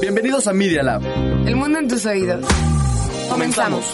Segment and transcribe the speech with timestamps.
[0.00, 1.02] Bienvenidos a Media Lab.
[1.46, 2.44] El mundo en tus oídos.
[3.30, 3.84] Comenzamos.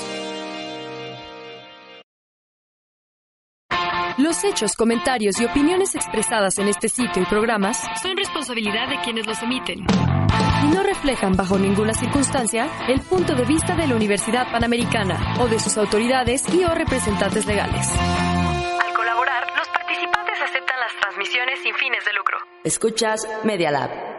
[4.19, 9.27] Los hechos, comentarios y opiniones expresadas en este sitio y programas son responsabilidad de quienes
[9.27, 14.50] los emiten y no reflejan bajo ninguna circunstancia el punto de vista de la Universidad
[14.50, 17.88] Panamericana o de sus autoridades y o representantes legales.
[17.91, 22.38] Al colaborar, los participantes aceptan las transmisiones sin fines de lucro.
[22.64, 24.12] Escuchas Media Lab.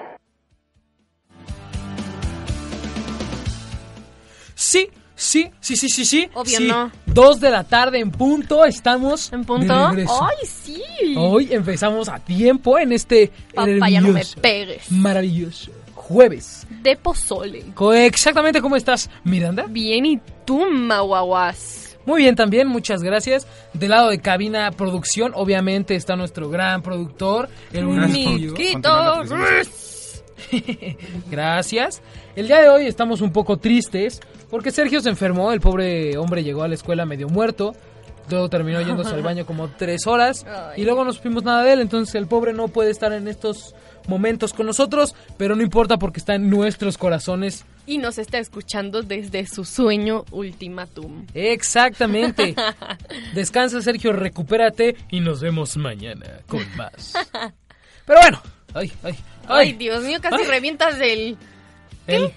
[4.74, 6.30] Sí, sí, sí, sí, sí, sí.
[6.34, 6.68] Obvio sí.
[6.68, 6.92] no.
[7.06, 9.92] Dos de la tarde en punto, estamos ¿En punto?
[9.92, 10.02] de.
[10.10, 10.82] ¡Ay, sí!
[11.16, 14.92] Hoy empezamos a tiempo en este Papá, ya no me pegues.
[14.92, 16.66] maravilloso jueves.
[16.82, 17.64] De pozole.
[18.04, 19.68] Exactamente, ¿cómo estás, Miranda?
[19.70, 21.96] Bien, ¿y tú, Maguaguas?
[22.08, 23.46] Muy bien también, muchas gracias.
[23.74, 27.86] Del lado de cabina producción, obviamente está nuestro gran productor, el.
[27.86, 29.22] Miquito.
[31.32, 32.02] Gracias.
[32.36, 34.20] El día de hoy estamos un poco tristes
[34.54, 37.76] porque Sergio se enfermó, el pobre hombre llegó a la escuela medio muerto.
[38.30, 40.46] Luego terminó yéndose al baño como tres horas
[40.78, 43.74] y luego no supimos nada de él, entonces el pobre no puede estar en estos
[44.08, 47.66] momentos con nosotros, pero no importa porque está en nuestros corazones.
[47.88, 51.26] Y nos está escuchando desde su sueño ultimátum.
[51.34, 52.54] Exactamente.
[53.34, 57.14] Descansa Sergio, recupérate y nos vemos mañana con más.
[58.06, 58.40] Pero bueno,
[58.76, 59.16] ay, ay,
[59.48, 59.74] Ay, ay.
[59.74, 60.48] Dios mío, casi Ay.
[60.48, 61.38] revientas el...
[62.06, 62.32] El,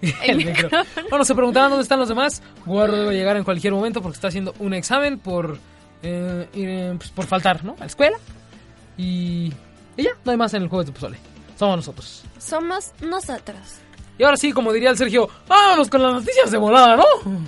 [0.24, 0.68] el micro.
[1.08, 2.42] Bueno, se preguntaban dónde están los demás.
[2.64, 5.58] Guardo debe llegar en cualquier momento porque está haciendo un examen por
[6.02, 7.74] eh, ir, eh, pues, por faltar, ¿no?
[7.76, 8.16] A la escuela.
[8.96, 9.52] Y,
[9.96, 11.18] y ya, no hay más en el juego de pozole.
[11.56, 12.24] Somos nosotros.
[12.38, 13.80] Somos nosotros.
[14.18, 17.04] Y ahora sí, como diría el Sergio, vámonos con las noticias de volada, ¿no?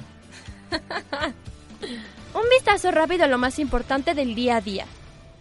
[2.35, 4.87] Un vistazo rápido a lo más importante del día a día.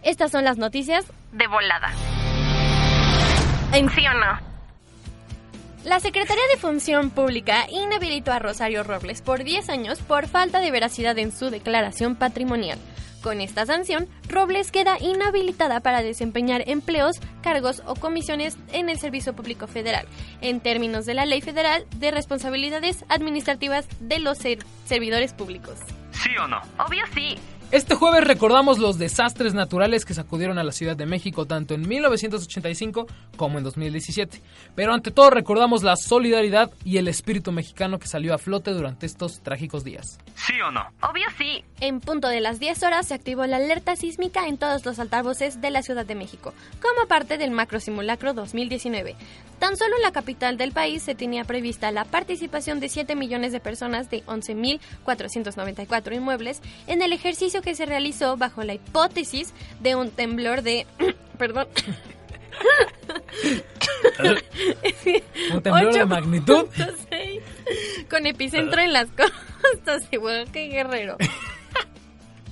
[0.02, 1.92] Estas son las noticias de volada.
[3.72, 4.51] ¿En sí o no?
[5.84, 10.70] La Secretaría de Función Pública inhabilitó a Rosario Robles por 10 años por falta de
[10.70, 12.78] veracidad en su declaración patrimonial.
[13.20, 19.32] Con esta sanción, Robles queda inhabilitada para desempeñar empleos, cargos o comisiones en el Servicio
[19.34, 20.06] Público Federal,
[20.40, 25.78] en términos de la Ley Federal de Responsabilidades Administrativas de los ser- Servidores Públicos.
[26.12, 26.60] ¿Sí o no?
[26.84, 27.36] Obvio sí.
[27.72, 31.88] Este jueves recordamos los desastres naturales que sacudieron a la Ciudad de México tanto en
[31.88, 33.06] 1985
[33.38, 34.42] como en 2017.
[34.74, 39.06] Pero ante todo recordamos la solidaridad y el espíritu mexicano que salió a flote durante
[39.06, 40.18] estos trágicos días.
[40.34, 40.86] ¿Sí o no?
[41.00, 41.64] Obvio sí.
[41.82, 45.60] En punto de las 10 horas se activó la alerta sísmica en todos los altavoces
[45.60, 49.16] de la Ciudad de México, como parte del macro simulacro 2019.
[49.58, 53.50] Tan solo en la capital del país se tenía prevista la participación de 7 millones
[53.50, 59.96] de personas de 11.494 inmuebles en el ejercicio que se realizó bajo la hipótesis de
[59.96, 60.86] un temblor de...
[61.36, 61.66] perdón.
[65.52, 66.66] Un temblor de magnitud.
[66.66, 67.42] punto seis,
[68.08, 71.16] Con epicentro en las costas de Oaxaca y Guerrero.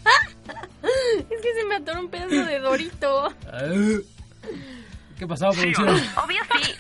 [0.83, 3.29] es que se me atoró un pedazo de dorito.
[5.19, 5.89] ¿Qué pasaba, ¿Sí o producción?
[6.25, 6.75] Obvio sí.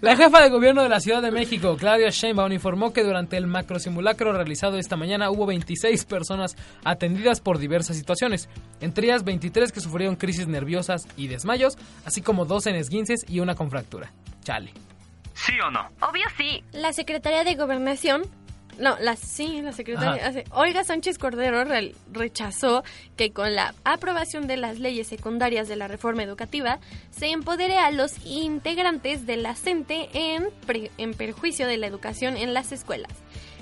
[0.00, 3.46] La jefa de gobierno de la Ciudad de México, Claudia Sheinbaum, informó que durante el
[3.46, 8.48] macro simulacro realizado esta mañana hubo 26 personas atendidas por diversas situaciones,
[8.80, 11.76] entre ellas 23 que sufrieron crisis nerviosas y desmayos,
[12.06, 14.12] así como dos en esguinces y una con fractura.
[14.44, 14.72] Chale.
[15.34, 15.90] ¿Sí o no?
[16.00, 16.64] Obvio sí.
[16.72, 18.22] La Secretaría de Gobernación.
[18.78, 20.24] No, la, sí, la secretaria.
[20.26, 22.84] Hace- Olga Sánchez Cordero re- rechazó
[23.16, 26.78] que con la aprobación de las leyes secundarias de la reforma educativa
[27.10, 32.36] se empodere a los integrantes de la CENTE en, pre- en perjuicio de la educación
[32.36, 33.12] en las escuelas.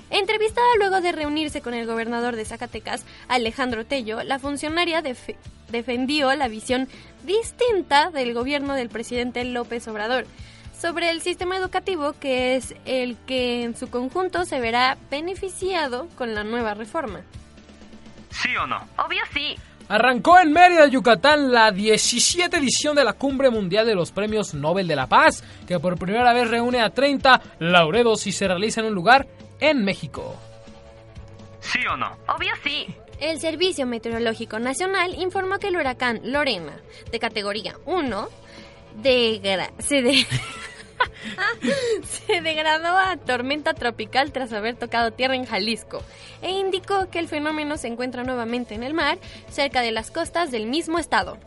[0.09, 5.35] Entrevistada luego de reunirse con el gobernador de Zacatecas, Alejandro Tello, la funcionaria def-
[5.69, 6.87] defendió la visión
[7.25, 10.25] distinta del gobierno del presidente López Obrador
[10.79, 16.35] sobre el sistema educativo que es el que en su conjunto se verá beneficiado con
[16.35, 17.21] la nueva reforma.
[18.29, 18.77] ¿Sí o no?
[18.97, 19.55] Obvio sí.
[19.89, 24.85] Arrancó en Mérida, Yucatán, la 17 edición de la Cumbre Mundial de los Premios Nobel
[24.85, 28.87] de la Paz, que por primera vez reúne a 30 laureados y se realiza en
[28.87, 29.25] un lugar
[29.61, 30.35] en México.
[31.61, 32.17] ¿Sí o no?
[32.27, 32.85] Obvio sí.
[33.19, 36.73] El Servicio Meteorológico Nacional informó que el huracán Lorena,
[37.11, 38.29] de categoría 1,
[42.27, 46.01] se degradó a tormenta tropical tras haber tocado tierra en Jalisco
[46.41, 50.51] e indicó que el fenómeno se encuentra nuevamente en el mar, cerca de las costas
[50.51, 51.37] del mismo estado.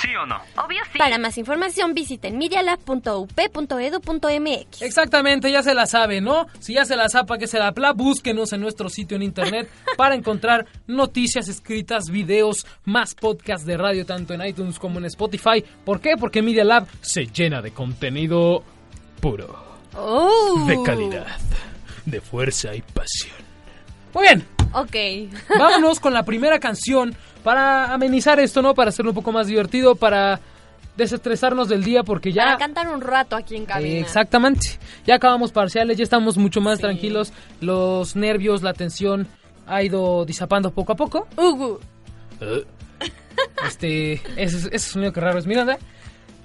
[0.00, 0.36] ¿Sí o no?
[0.62, 0.98] Obvio sí.
[0.98, 4.82] Para más información visiten medialab.up.edu.mx.
[4.82, 6.46] Exactamente, ya se la sabe, ¿no?
[6.58, 9.68] Si ya se la sabe, que se la pla, búsquenos en nuestro sitio en internet
[9.96, 15.64] para encontrar noticias escritas, videos, más podcasts de radio, tanto en iTunes como en Spotify.
[15.84, 16.16] ¿Por qué?
[16.18, 18.62] Porque Media Lab se llena de contenido
[19.20, 19.64] puro.
[19.98, 20.64] Oh.
[20.66, 21.26] de calidad,
[22.04, 23.34] de fuerza y pasión.
[24.12, 24.94] Muy bien, Ok.
[25.58, 27.16] vámonos con la primera canción
[27.46, 28.74] para amenizar esto, ¿no?
[28.74, 30.40] Para hacerlo un poco más divertido, para
[30.96, 32.42] desestresarnos del día, porque ya...
[32.42, 33.88] Para cantar un rato aquí en cabina.
[33.88, 34.80] Eh, Exactamente.
[35.06, 37.32] Ya acabamos parciales, ya estamos mucho más tranquilos.
[37.60, 39.28] Los nervios, la tensión
[39.64, 41.28] ha ido disapando poco a poco.
[41.36, 41.78] Ugu.
[43.64, 45.78] Este, ese, ese sonido que raro es Miranda.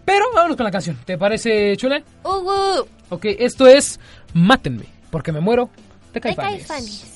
[0.05, 0.99] Pero vámonos con la canción.
[1.03, 2.03] ¿Te parece chule?
[2.23, 2.85] Ugu.
[3.09, 3.99] Ok, esto es
[4.33, 5.71] Mátenme, porque me muero
[6.13, 7.10] de De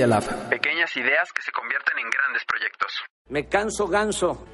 [0.00, 0.48] Media Lab.
[0.48, 2.90] Pequeñas ideas que se convierten en grandes proyectos.
[3.28, 4.46] Me canso ganso.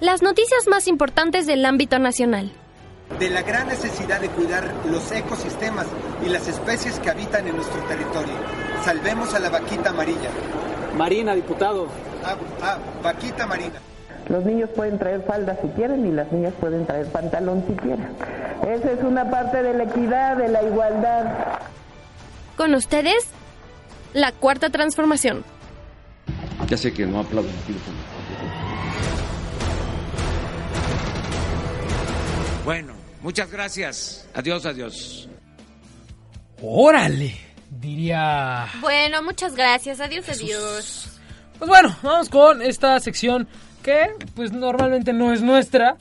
[0.00, 2.52] Las noticias más importantes del ámbito nacional.
[3.18, 5.86] de la gran necesidad de cuidar los ecosistemas
[6.24, 8.34] y las especies que habitan en nuestro territorio.
[8.84, 10.28] Salvemos a la vaquita amarilla.
[10.96, 11.86] Marina, diputado.
[12.24, 13.80] Ah, ah, vaquita marina.
[14.28, 18.08] Los niños pueden traer falda si quieren y las niñas pueden traer pantalón si quieren.
[18.68, 21.60] Esa es una parte de la equidad, de la igualdad.
[22.56, 23.35] Con ustedes,
[24.12, 25.44] la cuarta transformación.
[26.68, 27.74] Ya sé que no aplauden aquí.
[32.64, 34.28] Bueno, muchas gracias.
[34.34, 35.28] Adiós, adiós.
[36.60, 37.36] ¡Órale!
[37.70, 38.66] Diría...
[38.80, 40.00] Bueno, muchas gracias.
[40.00, 41.08] Adiós, adiós.
[41.58, 43.46] Pues bueno, vamos con esta sección
[43.82, 45.96] que pues normalmente no es nuestra,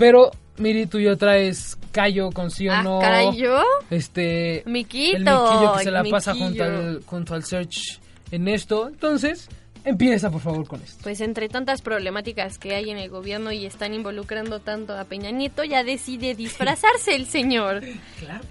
[0.00, 2.98] Pero, Miri, tú ya traes callo con sí o Ah, no.
[3.00, 3.62] caray, ¿yo?
[3.90, 4.62] Este.
[4.66, 8.88] Miquito, El miquillo que se la pasa junto al, junto al search en esto.
[8.88, 9.48] Entonces,
[9.84, 10.98] empieza por favor con esto.
[11.02, 15.30] Pues entre tantas problemáticas que hay en el gobierno y están involucrando tanto a Peña
[15.30, 17.82] Nieto, ya decide disfrazarse el señor.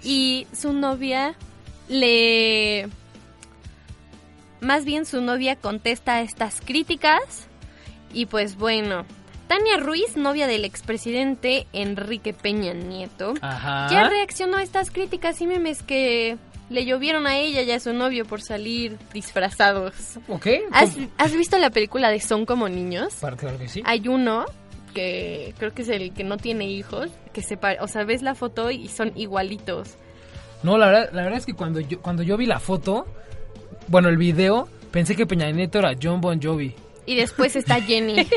[0.02, 1.34] Y su novia
[1.88, 2.88] le...
[4.60, 7.46] Más bien su novia contesta a estas críticas
[8.12, 9.06] y pues bueno,
[9.50, 13.88] Tania Ruiz, novia del expresidente Enrique Peña Nieto, Ajá.
[13.90, 16.38] ya reaccionó a estas críticas y memes que
[16.68, 20.20] le llovieron a ella y a su novio por salir disfrazados.
[20.28, 20.46] ¿Ok?
[20.70, 23.12] ¿Has, has visto la película de Son como niños?
[23.18, 23.82] Claro, claro que sí.
[23.86, 24.44] Hay uno
[24.94, 28.36] que creo que es el que no tiene hijos, que se o sea, ves la
[28.36, 29.96] foto y son igualitos.
[30.62, 33.04] No, la verdad, la verdad es que cuando yo, cuando yo vi la foto,
[33.88, 36.72] bueno, el video, pensé que Peña Nieto era John Bon Jovi.
[37.04, 38.28] Y después está Jenny.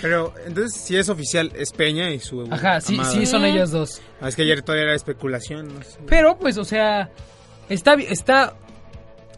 [0.00, 2.46] Pero entonces, si es oficial, es Peña y su.
[2.50, 3.10] Ajá, sí, amada.
[3.10, 4.00] sí, son ellos dos.
[4.20, 5.74] Ah, es que ayer todavía era especulación.
[5.74, 5.98] No sé.
[6.06, 7.10] Pero, pues, o sea,
[7.68, 8.54] está, está,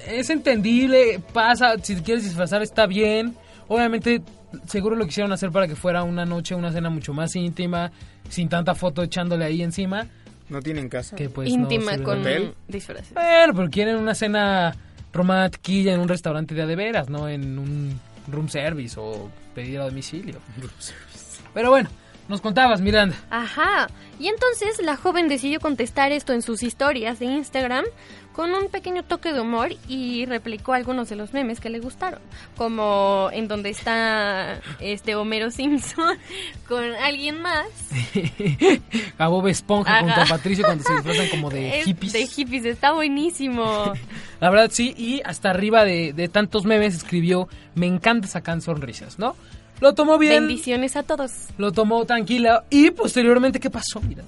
[0.06, 3.36] es entendible, pasa, si te quieres disfrazar está bien.
[3.68, 4.22] Obviamente,
[4.66, 7.90] seguro lo quisieron hacer para que fuera una noche, una cena mucho más íntima,
[8.28, 10.06] sin tanta foto echándole ahí encima.
[10.48, 11.16] No tienen casa.
[11.16, 12.04] Que pues no Íntima sirve.
[12.04, 12.54] con ¿Hotel?
[12.68, 13.14] disfraces.
[13.14, 14.76] Bueno, pero quieren una cena
[15.12, 17.98] romantiquilla en un restaurante de a de veras, no en un
[18.28, 20.40] room service o pedir a domicilio.
[21.54, 21.90] Pero bueno,
[22.28, 23.16] nos contabas, Miranda.
[23.30, 23.88] Ajá.
[24.18, 27.84] Y entonces la joven decidió contestar esto en sus historias de Instagram
[28.34, 32.20] con un pequeño toque de humor y replicó algunos de los memes que le gustaron,
[32.56, 36.16] como en donde está este Homero Simpson
[36.68, 37.66] con alguien más.
[39.18, 40.00] a Bob Esponja Ajá.
[40.00, 42.12] junto a Patricio cuando se disfrazan como de Es hippies.
[42.14, 43.92] De hippies, está buenísimo.
[44.40, 49.18] La verdad sí, y hasta arriba de, de tantos memes escribió, me encanta sacar sonrisas,
[49.18, 49.36] ¿no?
[49.80, 51.32] Lo tomó bien, Bendiciones a todos.
[51.58, 54.00] lo tomó tranquila y posteriormente, ¿qué pasó?
[54.00, 54.22] Mira,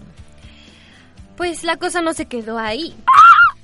[1.36, 2.94] Pues la cosa no se quedó ahí.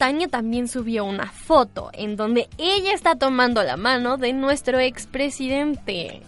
[0.00, 6.22] Tania también subió una foto en donde ella está tomando la mano de nuestro expresidente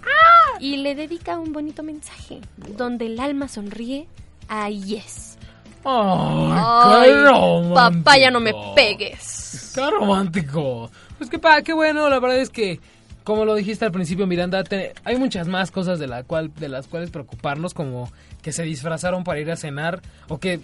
[0.61, 2.41] y le dedica un bonito mensaje
[2.77, 4.07] donde el alma sonríe
[4.47, 5.39] a Yes.
[5.85, 7.75] ¡Ay, qué romántico!
[7.75, 9.73] papá, ya no me pegues.
[9.75, 10.91] ¡Qué romántico!
[11.17, 12.79] Pues qué, pa, qué bueno, la verdad es que,
[13.25, 16.69] como lo dijiste al principio, Miranda, te- hay muchas más cosas de, la cual, de
[16.69, 18.13] las cuales preocuparnos, como
[18.43, 20.61] que se disfrazaron para ir a cenar, o que...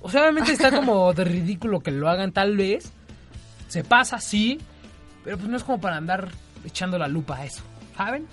[0.00, 2.92] O sea, obviamente está como de ridículo que lo hagan tal vez,
[3.68, 4.58] se pasa, sí,
[5.24, 6.28] pero pues no es como para andar
[6.64, 7.62] echando la lupa a eso,
[7.96, 8.26] ¿saben?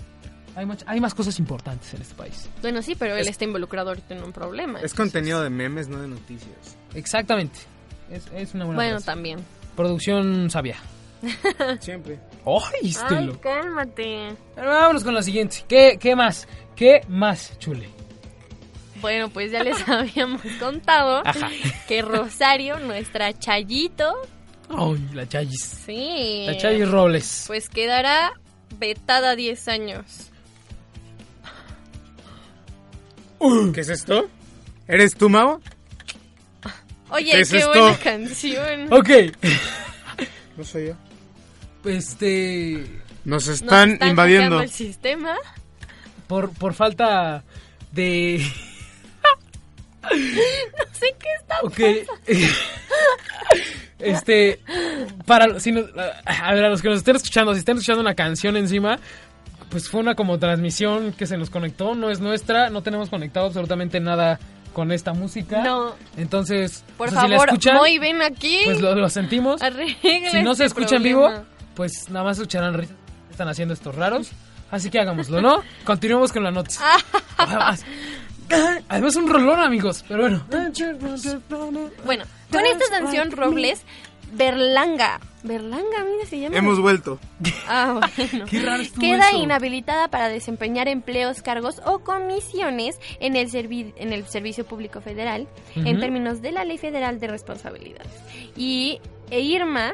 [0.55, 2.47] Hay, much- hay más cosas importantes en este país.
[2.61, 4.79] Bueno, sí, pero él Es- está involucrado ahorita en un problema.
[4.81, 6.77] Es contenido de memes, no de noticias.
[6.93, 7.59] Exactamente.
[8.11, 9.05] Es, es una buena Bueno, frase.
[9.07, 9.39] también.
[9.75, 10.75] Producción sabia.
[11.79, 12.19] Siempre.
[12.43, 14.35] ¡Oíste Ay, cálmate.
[14.53, 15.63] Pero vámonos con la siguiente.
[15.67, 16.47] ¿Qué, qué más?
[16.75, 17.89] ¿Qué más, Chule?
[19.03, 21.51] Bueno, pues ya les habíamos contado Ajá.
[21.89, 24.13] que Rosario, nuestra Chayito,
[24.69, 25.61] Ay, la Chayis.
[25.85, 26.45] sí.
[26.47, 27.43] La Chayis Robles.
[27.45, 28.31] Pues quedará
[28.79, 30.05] vetada 10 años.
[33.73, 34.29] ¿Qué es esto?
[34.87, 35.59] ¿Eres tú, Mau?
[37.09, 38.91] Oye, ¿Qué qué, es buena canción.
[38.93, 39.09] Ok.
[40.57, 40.93] No soy yo.
[41.89, 42.85] Este.
[43.25, 44.61] Nos Nos están, están invadiendo.
[44.61, 45.35] el sistema.
[46.27, 47.43] Por, por falta
[47.91, 48.45] de.
[50.03, 51.79] No sé qué está Ok.
[53.99, 54.59] este.
[55.25, 55.59] Para.
[55.59, 55.71] Si
[56.25, 58.99] a ver, a los que nos estén escuchando, si estén escuchando una canción encima.
[59.69, 63.47] Pues fue una como transmisión que se nos conectó, no es nuestra, no tenemos conectado
[63.47, 64.39] absolutamente nada
[64.71, 65.63] con esta música.
[65.63, 65.95] No.
[66.15, 68.59] Entonces, Por o sea, si la favor, escuchan, Moy, ven aquí.
[68.65, 69.63] pues lo, lo sentimos.
[69.63, 71.27] Arregla Si no se este escucha en vivo,
[71.73, 72.95] pues nada más escucharán risas
[73.33, 74.29] están haciendo estos raros.
[74.71, 75.63] Así que hagámoslo, ¿no?
[75.83, 76.79] Continuemos con la noche.
[78.89, 80.03] Además, un rolón, amigos.
[80.07, 80.45] Pero bueno.
[82.05, 83.81] Bueno, con esta canción Robles,
[84.33, 85.19] Berlanga.
[85.43, 86.55] Berlanga, mira, se llama.
[86.57, 87.19] Hemos vuelto.
[87.67, 87.99] Ah,
[88.31, 88.45] bueno.
[88.49, 89.41] Qué raro estuvo Queda eso.
[89.43, 95.47] inhabilitada para desempeñar empleos, cargos o comisiones en el, servi- en el Servicio Público Federal
[95.75, 98.11] en términos de la Ley Federal de Responsabilidades.
[98.55, 99.93] Y e Irma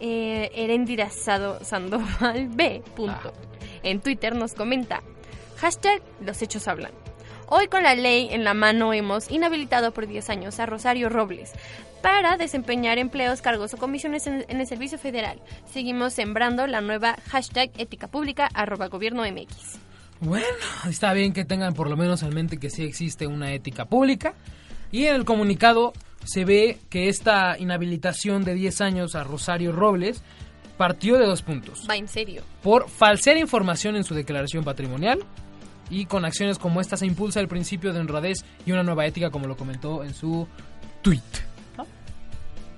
[0.00, 2.82] eh, Erendira Sandoval B.
[2.96, 3.34] punto,
[3.82, 5.02] en Twitter nos comenta,
[5.58, 6.92] hashtag los hechos hablan.
[7.52, 11.50] Hoy con la ley en la mano hemos inhabilitado por 10 años a Rosario Robles
[12.00, 15.40] para desempeñar empleos, cargos o comisiones en, en el Servicio Federal.
[15.66, 19.80] Seguimos sembrando la nueva hashtag ética pública arroba gobierno MX.
[20.20, 20.46] Bueno,
[20.88, 24.34] está bien que tengan por lo menos en mente que sí existe una ética pública.
[24.92, 25.92] Y en el comunicado
[26.24, 30.22] se ve que esta inhabilitación de 10 años a Rosario Robles
[30.76, 31.84] partió de dos puntos.
[31.90, 32.44] Va en serio.
[32.62, 35.18] Por falsear información en su declaración patrimonial
[35.90, 39.30] Y con acciones como esta se impulsa el principio de honradez y una nueva ética,
[39.30, 40.46] como lo comentó en su
[41.02, 41.20] tweet.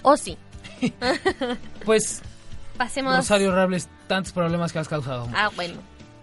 [0.02, 0.37] O sí.
[1.85, 2.23] Pues,
[2.76, 3.16] Pasemos.
[3.16, 5.28] Rosario Robles, tantos problemas que has causado.
[5.35, 5.75] Ah, bueno.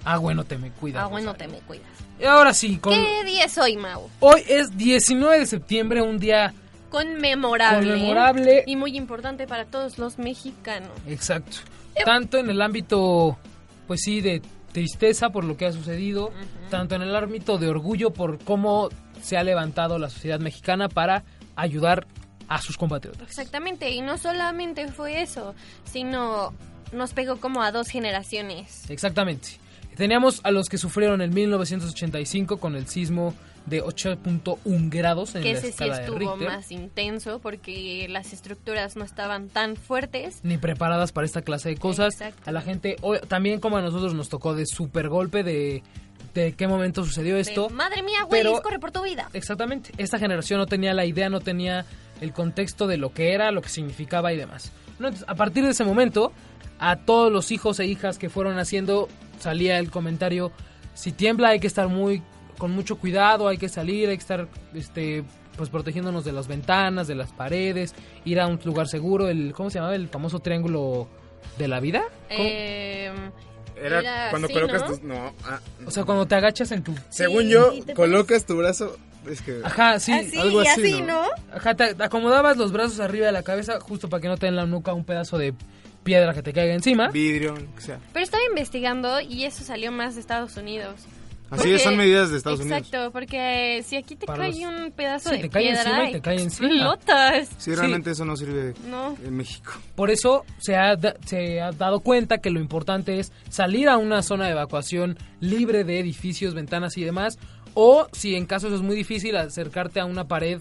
[0.04, 1.04] Ah, bueno, te me cuidas.
[1.04, 1.88] Ah, bueno, te me cuidas.
[2.20, 2.94] Y ahora sí, con...
[2.94, 4.10] ¿Qué día es hoy, Mau?
[4.20, 6.54] hoy es 19 de septiembre, un día
[6.90, 7.92] Conmemorable.
[7.92, 8.64] Conmemorable.
[8.66, 10.92] Y muy importante para todos los mexicanos.
[11.08, 11.58] exacto.
[12.06, 13.38] Tanto en el ámbito,
[13.86, 16.32] pues sí, de tristeza por lo que ha sucedido,
[16.70, 18.90] tanto en el ámbito de orgullo por cómo
[19.22, 21.24] se ha levantado la sociedad mexicana para
[21.56, 22.08] ayudar
[22.48, 23.28] a sus compatriotas.
[23.28, 23.90] Exactamente.
[23.92, 26.54] Y no solamente fue eso, sino
[26.92, 28.90] nos pegó como a dos generaciones.
[28.90, 29.60] Exactamente.
[29.96, 33.36] Teníamos a los que sufrieron en 1985 con el sismo
[33.70, 36.48] de 8.1 grados en que la ese sí escala de estuvo Richter.
[36.48, 40.40] más intenso porque las estructuras no estaban tan fuertes.
[40.44, 42.14] ni preparadas para esta clase de cosas.
[42.16, 42.50] Exacto.
[42.50, 42.96] A la gente,
[43.28, 45.84] también como a nosotros nos tocó de super golpe de,
[46.34, 47.68] de qué momento sucedió esto.
[47.68, 49.30] De, Madre mía, güey, pero- corre por tu vida.
[49.34, 49.92] Exactamente.
[49.98, 51.86] Esta generación no tenía la idea, no tenía
[52.22, 54.72] el contexto de lo que era, lo que significaba y demás.
[55.00, 55.08] ¿No?
[55.08, 56.34] Entonces, a partir de ese momento,
[56.80, 59.08] a todos los hijos e hijas que fueron haciendo,
[59.40, 60.52] salía el comentario,
[60.94, 62.22] si tiembla hay que estar muy
[62.60, 65.24] con mucho cuidado, hay que salir, hay que estar este
[65.58, 69.70] pues protegiéndonos de las ventanas, de las paredes, ir a un lugar seguro, el ¿cómo
[69.72, 69.96] se llamaba?
[69.96, 71.08] el famoso triángulo
[71.58, 72.04] de la vida.
[72.30, 72.44] ¿Cómo?
[72.48, 73.12] Eh,
[73.76, 74.88] Era, cuando así, colocas ¿no?
[74.88, 75.04] tus...
[75.04, 78.96] No, ah, o sea, cuando te agachas en tu según Sí, yo, colocas tu brazo...
[79.30, 79.60] Es que...
[79.64, 81.24] Ajá, sí, Así algo y así, así, ¿no?
[81.24, 81.28] ¿no?
[81.54, 84.46] Ajá, te te acomodabas los brazos arriba de la cabeza justo para que no te
[84.46, 85.54] den la nuca un pedazo de
[86.04, 87.10] piedra que te caiga encima.
[87.10, 88.00] Vidrio, que sea.
[88.14, 91.02] Pero estaba investigando y eso salió más de Estados Unidos.
[91.52, 93.14] Así es, son medidas de Estados exacto, Unidos.
[93.14, 96.10] porque si aquí te Para cae los- un pedazo Sí, de te cae piedra encima
[96.10, 96.70] y te cae encima.
[96.70, 97.50] explotas.
[97.58, 99.16] Sí, realmente eso no sirve No.
[99.24, 99.72] en México.
[99.96, 103.98] Por eso se ha, da- se ha dado cuenta que lo importante es salir a
[103.98, 107.40] una zona de evacuación libre de edificios, ventanas y demás.
[107.74, 110.60] O si en caso eso es muy difícil, acercarte a una pared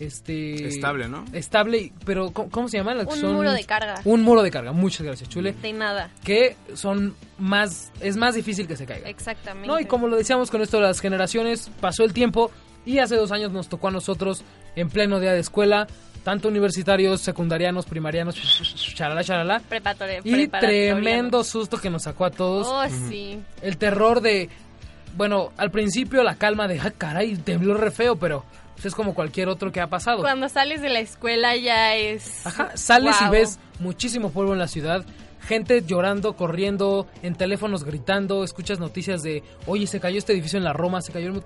[0.00, 1.24] este Estable, ¿no?
[1.32, 2.94] Estable, y- pero ¿cómo, cómo se llama?
[2.94, 4.00] Que Un son- muro de carga.
[4.04, 4.72] Un muro de carga.
[4.72, 5.52] Muchas gracias, Chule.
[5.60, 6.10] De nada.
[6.24, 9.08] Que son más es más difícil que se caiga.
[9.08, 9.66] Exactamente.
[9.68, 12.50] No, y como lo decíamos con esto de las generaciones, pasó el tiempo
[12.86, 14.44] y hace dos años nos tocó a nosotros
[14.76, 15.86] en pleno día de escuela,
[16.24, 18.34] tanto universitarios, secundarianos, primarianos,
[18.94, 19.60] charala, charala.
[19.68, 22.66] Preparatoria- Y tremendo susto que nos sacó a todos.
[22.68, 23.40] Oh, sí.
[23.62, 24.48] El terror de,
[25.16, 28.44] bueno, al principio la calma de, ah, caray, tembló re feo, pero
[28.78, 30.20] pues, es como cualquier otro que ha pasado.
[30.22, 32.46] Cuando sales de la escuela ya es...
[32.46, 35.04] Ajá, sales y ves muchísimo polvo en la ciudad,
[35.40, 40.64] gente llorando, corriendo, en teléfonos gritando, escuchas noticias de, oye, se cayó este edificio en
[40.64, 41.42] la Roma, se cayó el...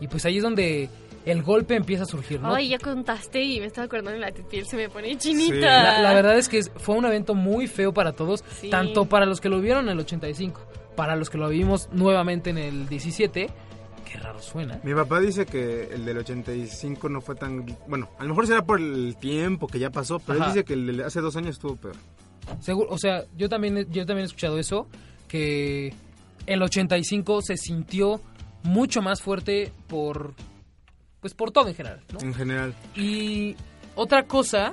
[0.00, 0.88] Y pues ahí es donde
[1.26, 2.54] el golpe empieza a surgir, ¿no?
[2.54, 5.54] Ay, ya contaste y me estaba acordando y la piel se me pone chinita.
[5.54, 5.60] Sí.
[5.60, 8.70] La, la verdad es que fue un evento muy feo para todos, Sí.
[8.70, 10.60] tanto para los que lo vieron en el 85,
[10.96, 13.48] para los que lo vivimos nuevamente en el 17.
[14.04, 14.78] Qué raro suena.
[14.82, 17.64] Mi papá dice que el del 85 no fue tan...
[17.86, 20.48] Bueno, a lo mejor será por el tiempo que ya pasó, pero Ajá.
[20.48, 21.94] él dice que el de hace dos años estuvo peor.
[22.60, 24.88] Seguro, o sea, yo también, he- yo también he escuchado eso,
[25.28, 25.94] que
[26.46, 28.20] el 85 se sintió
[28.62, 30.34] mucho más fuerte por,
[31.20, 32.20] pues por todo en general, ¿no?
[32.20, 32.74] En general.
[32.96, 33.56] Y
[33.94, 34.72] otra cosa,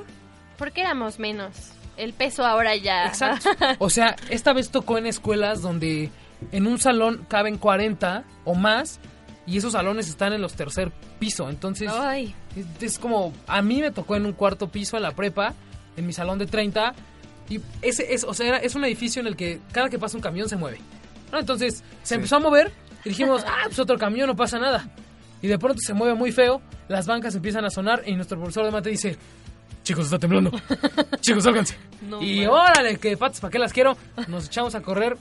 [0.58, 1.56] Porque éramos menos.
[1.98, 3.06] El peso ahora ya...
[3.08, 6.10] exacto, o sea, esta vez tocó en escuelas donde
[6.52, 9.00] en un salón caben 40 o más
[9.47, 13.81] y esos salones están en los tercer piso, entonces Ay, es, es como, a mí
[13.81, 15.53] me tocó en un cuarto piso en la prepa,
[15.95, 16.93] en mi salón de 30,
[17.49, 20.17] y ese es, o sea, era- es un edificio en el que cada que pasa
[20.17, 20.79] un camión se mueve.
[21.31, 21.39] ¿no?
[21.39, 22.71] Entonces se empezó a mover
[23.05, 24.89] y dijimos, ah, pues otro camión, no pasa nada.
[25.41, 28.65] Y de pronto se mueve muy feo, las bancas empiezan a sonar y nuestro profesor
[28.65, 29.17] de mate dice,
[29.83, 30.51] chicos, está temblando,
[31.21, 31.75] chicos, sálganse.
[32.01, 33.95] No y órale, que patas, ¿para qué las quiero?
[34.27, 35.17] Nos echamos a correr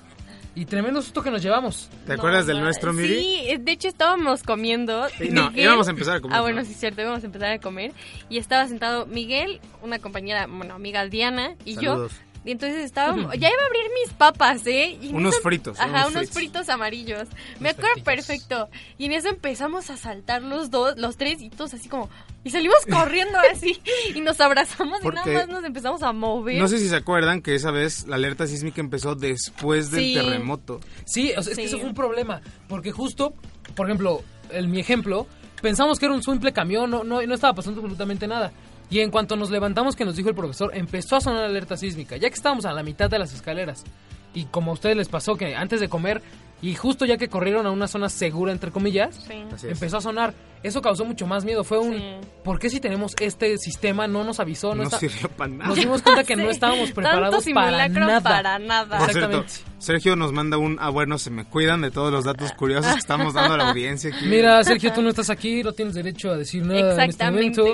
[0.56, 1.88] y tremendo susto que nos llevamos.
[2.06, 3.20] ¿Te acuerdas del nuestro, Miri?
[3.20, 5.06] Sí, de hecho estábamos comiendo.
[5.10, 6.66] Sí, no, Miguel- íbamos a empezar a comer, Ah, bueno, ¿no?
[6.66, 7.92] sí, cierto, íbamos a empezar a comer.
[8.28, 12.12] Y estaba sentado Miguel, una compañera, bueno, amiga Diana y Saludos.
[12.12, 12.18] yo.
[12.46, 14.96] Y entonces estábamos, ya iba a abrir mis papas, ¿eh?
[15.02, 16.34] Y Unos eso- fritos, Ajá, unos unos fritos.
[16.34, 17.28] fritos amarillos.
[17.60, 18.68] Me acuerdo perfecto.
[18.96, 22.08] Y en eso empezamos a saltar los dos, los tres y todos así como...
[22.44, 23.80] Y salimos corriendo así
[24.14, 26.58] y nos abrazamos y nada más nos empezamos a mover.
[26.60, 30.14] No sé si se acuerdan que esa vez la alerta sísmica empezó después del Sí.
[30.14, 30.80] terremoto.
[31.04, 32.40] Sí, o sea, es que eso fue un problema.
[32.68, 33.34] Porque justo,
[33.74, 35.26] por ejemplo, en mi ejemplo,
[35.60, 38.52] pensamos que era un simple camión, no, no, no estaba pasando absolutamente nada.
[38.88, 42.16] Y en cuanto nos levantamos, que nos dijo el profesor, empezó a sonar alerta sísmica,
[42.16, 43.84] ya que estábamos a la mitad de las escaleras.
[44.32, 46.22] Y como a ustedes les pasó que antes de comer
[46.66, 49.68] Y justo ya que corrieron a una zona segura, entre comillas, Sí.
[49.68, 50.34] Empezó a sonar.
[50.62, 51.62] Eso causó mucho más miedo.
[51.62, 52.02] Fue un, Sí.
[52.42, 54.70] ¿por qué si tenemos este sistema no nos avisó?
[54.70, 55.68] No, No está- sirvió para nada.
[55.68, 56.42] Nos dimos cuenta que Sí.
[56.42, 58.20] no estábamos Tanto preparados para nada.
[58.20, 58.98] para nada.
[58.98, 59.52] Por cierto, Exactamente.
[59.78, 62.98] Sergio nos manda un, ah bueno, se me cuidan de todos los datos curiosos que
[62.98, 64.26] estamos dando a la audiencia aquí.
[64.26, 67.64] Mira, Sergio, tú no estás aquí, no tienes derecho a decir nada en este momento.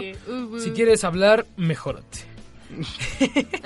[0.59, 2.19] Si quieres hablar, mejórate.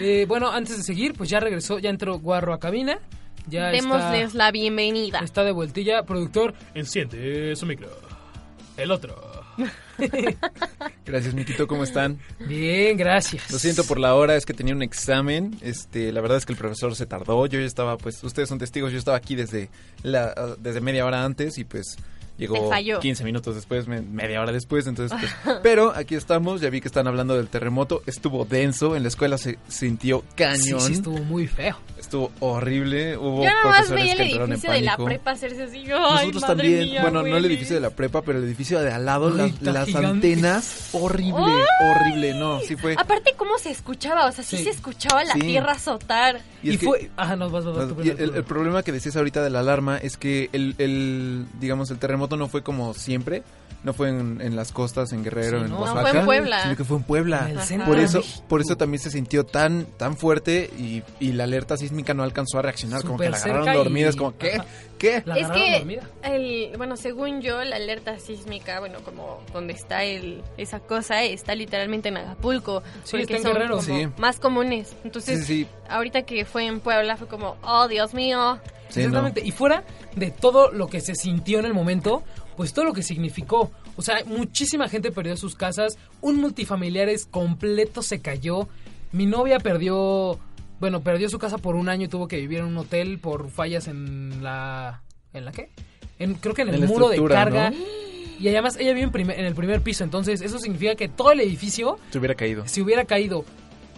[0.00, 2.98] Eh, bueno, antes de seguir, pues ya regresó, ya entró Guarro a cabina.
[3.46, 5.20] Ya Démosles está, la bienvenida.
[5.20, 6.02] está de vueltilla.
[6.04, 7.88] Productor, enciende su micro.
[8.76, 9.14] El otro.
[11.04, 12.18] Gracias, Miquito, ¿cómo están?
[12.40, 13.50] Bien, gracias.
[13.50, 15.56] Lo siento por la hora, es que tenía un examen.
[15.60, 17.44] Este, la verdad es que el profesor se tardó.
[17.46, 19.68] Yo ya estaba, pues, ustedes son testigos, yo estaba aquí desde
[20.02, 21.96] la ah, desde media hora antes y pues
[22.38, 23.00] llegó falló.
[23.00, 26.88] 15 minutos después, me- media hora después, entonces pues, pero aquí estamos, ya vi que
[26.88, 30.80] están hablando del terremoto, estuvo denso, en la escuela se sintió cañón.
[30.80, 31.76] Sí, sí, estuvo muy feo.
[31.98, 34.96] Estuvo horrible, hubo Yo nada más profesores veía el que entraron en edificio de la
[34.96, 35.78] prepa hacerse así.
[35.78, 38.80] Ay, Nosotros madre también, mía, bueno, no el edificio de la prepa, pero el edificio
[38.80, 40.08] de al lado, Ay, las, está las gigante.
[40.08, 42.94] antenas, horrible, horrible, no, sí fue.
[42.98, 44.26] Aparte, ¿cómo se escuchaba?
[44.26, 44.64] O sea, sí, Sí.
[44.64, 45.40] se escuchaba la Sí.
[45.40, 46.40] tierra azotar.
[46.62, 47.10] Y, es que- fue...
[47.16, 49.60] Ajá, nos vas, vas, vas, tú Y el, el problema que decías ahorita de la
[49.60, 53.42] alarma es que el, el, digamos, el terremoto no fue como siempre,
[53.84, 55.78] no fue en, en las costas, en Guerrero, Sí, en no.
[55.78, 56.62] No, Oaxaca, fue en Puebla.
[56.62, 57.38] sino que fue en Puebla.
[57.46, 57.66] En el Ajá.
[57.66, 61.76] centro Por eso, por eso también se sintió tan, tan fuerte y, y la alerta
[61.76, 64.52] sísmica no alcanzó a reaccionar, como que la agarraron cerca y- dormidas, como ¿qué?
[64.54, 64.66] Ajá.
[64.98, 65.20] ¿Qué?
[65.26, 66.02] La es que, dormida.
[66.22, 71.56] el, bueno, según yo, la alerta sísmica, bueno, como donde está el, esa cosa, está
[71.56, 72.84] literalmente en Acapulco.
[73.02, 73.76] Sí, porque está en son Guerrero.
[73.78, 74.08] como Sí.
[74.18, 74.94] más comunes.
[75.02, 78.60] Entonces, Sí, sí, ahorita que fue en Puebla, fue como, oh, Dios mío.
[78.94, 79.06] Sí, no.
[79.06, 79.42] Exactamente.
[79.44, 79.84] Y fuera
[80.16, 82.22] de todo lo que se sintió en el momento,
[82.56, 83.70] pues todo lo que significó.
[83.96, 88.68] O sea, muchísima gente perdió sus casas, un multifamiliares completo se cayó.
[89.12, 90.38] Mi novia perdió,
[90.80, 93.50] bueno, perdió su casa por un año y tuvo que vivir en un hotel por
[93.50, 95.02] fallas en la...
[95.34, 95.70] ¿En la qué?
[96.18, 97.70] En, creo que en el En muro de carga.
[97.70, 97.76] ¿no?
[98.38, 101.30] Y además ella vive en, primer- en el primer piso, entonces eso significa que todo
[101.32, 102.66] el edificio Se hubiera caído.
[102.66, 103.44] si hubiera caído,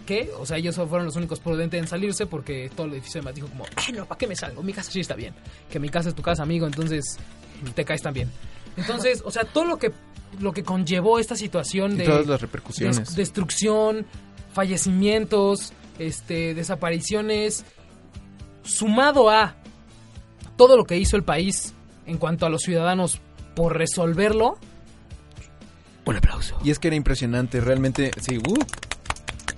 [0.06, 0.30] ¿qué?
[0.38, 3.48] O sea, ellos fueron los únicos prudentes en salirse porque todo el edificio además dijo
[3.48, 4.62] como, ay, no, ¿para qué me salgo?
[4.62, 5.34] Mi casa sí está bien.
[5.70, 7.18] Que mi casa es tu casa, amigo, entonces
[7.74, 8.30] te caes también.
[8.76, 9.92] Entonces, o sea, todo lo que
[10.40, 12.98] lo que conllevó esta situación Y de todas las repercusiones.
[12.98, 14.04] des- destrucción,
[14.52, 17.64] fallecimientos, este, desapariciones,
[18.64, 19.54] sumado a
[20.56, 21.74] todo lo que hizo el país
[22.06, 23.20] en cuanto a los ciudadanos
[23.54, 24.58] por resolverlo.
[26.04, 26.58] Un aplauso.
[26.64, 28.54] Y es que era impresionante, realmente, sí, uh,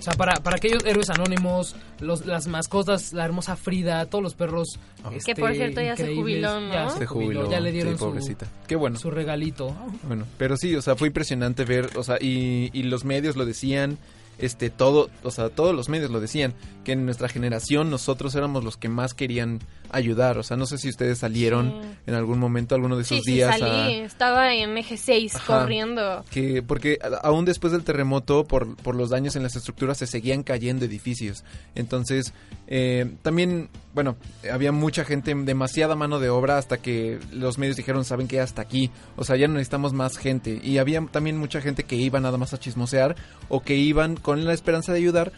[0.07, 4.79] sea, para, para aquellos héroes anónimos, los, las mascotas, la hermosa Frida, todos los perros.
[5.13, 6.73] este, Que, por cierto, ya se jubiló, ¿no?
[6.73, 8.47] Ya se se jubiló, jubiló, ya le sí, dieron su, pobrecita.
[8.67, 8.99] Qué bueno.
[8.99, 9.75] su regalito.
[10.05, 13.45] Bueno, pero sí, o sea, fue impresionante ver, o sea, y, y los medios lo
[13.45, 13.99] decían,
[14.39, 18.65] este, todo, o sea, todos los medios lo decían, que en nuestra generación nosotros éramos
[18.65, 21.89] los que más querían ayudar, o sea, no sé si ustedes salieron Sí.
[22.09, 23.71] en algún momento, alguno de esos Sí, sí, días salí.
[23.71, 24.05] a...
[24.05, 25.61] Estaba en eje 6 Ajá.
[25.61, 26.25] corriendo.
[26.31, 30.43] Que, porque aún después del terremoto, por, por los daños en las estructuras, se seguían
[30.43, 31.45] cayendo edificios.
[31.75, 32.33] Entonces,
[32.67, 34.17] eh, también, bueno,
[34.51, 38.63] había mucha gente, demasiada mano de obra hasta que los medios dijeron, saben que hasta
[38.63, 40.61] aquí, o sea, ya no necesitamos más gente.
[40.63, 43.17] Y había también mucha gente que iba nada más a chismosear
[43.49, 45.33] o que iban con la esperanza de ayudar.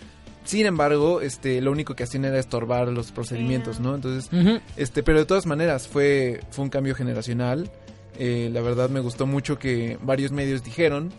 [0.49, 3.95] Sin embargo, este, lo único que hacían era estorbar los procedimientos, ¿no?
[3.95, 4.31] Entonces,
[4.79, 7.71] este, pero de todas maneras fue, fue un cambio generacional.
[8.19, 11.13] Eh, la verdad me gustó mucho que varios medios dijeron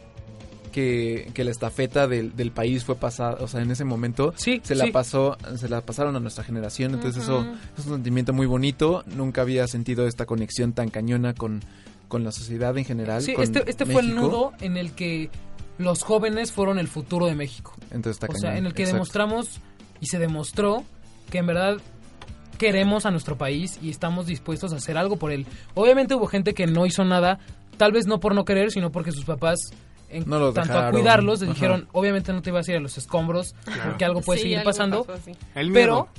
[0.72, 4.74] que, que la estafeta del, del país fue pasada, o sea, en ese momento se
[4.74, 4.92] la sí.
[4.92, 7.46] pasó, se la pasaron a nuestra generación, entonces eso
[7.78, 9.04] es un sentimiento muy bonito.
[9.16, 11.62] Nunca había sentido esta conexión tan cañona con,
[12.08, 13.22] con la sociedad en general.
[13.22, 15.30] Sí, con este, este fue el nudo en el que
[15.80, 17.74] los jóvenes fueron el futuro de México.
[17.90, 18.96] Entonces está o sea, en el que exacto.
[18.98, 19.60] demostramos
[20.00, 20.84] y se demostró
[21.32, 21.78] que en verdad
[22.58, 25.48] queremos a nuestro país y estamos dispuestos a hacer algo por él.
[25.76, 27.40] Obviamente hubo gente que no hizo nada,
[27.78, 29.58] tal vez no por no querer, sino porque sus papás,
[30.10, 31.54] en No los tanto a cuidarlos, les Ajá.
[31.56, 34.58] dijeron, obviamente no te ibas a ir a los escombros, porque algo puede Sí, seguir
[34.60, 35.04] algo pasando.
[35.06, 35.32] pasó así.
[35.56, 36.10] El pero,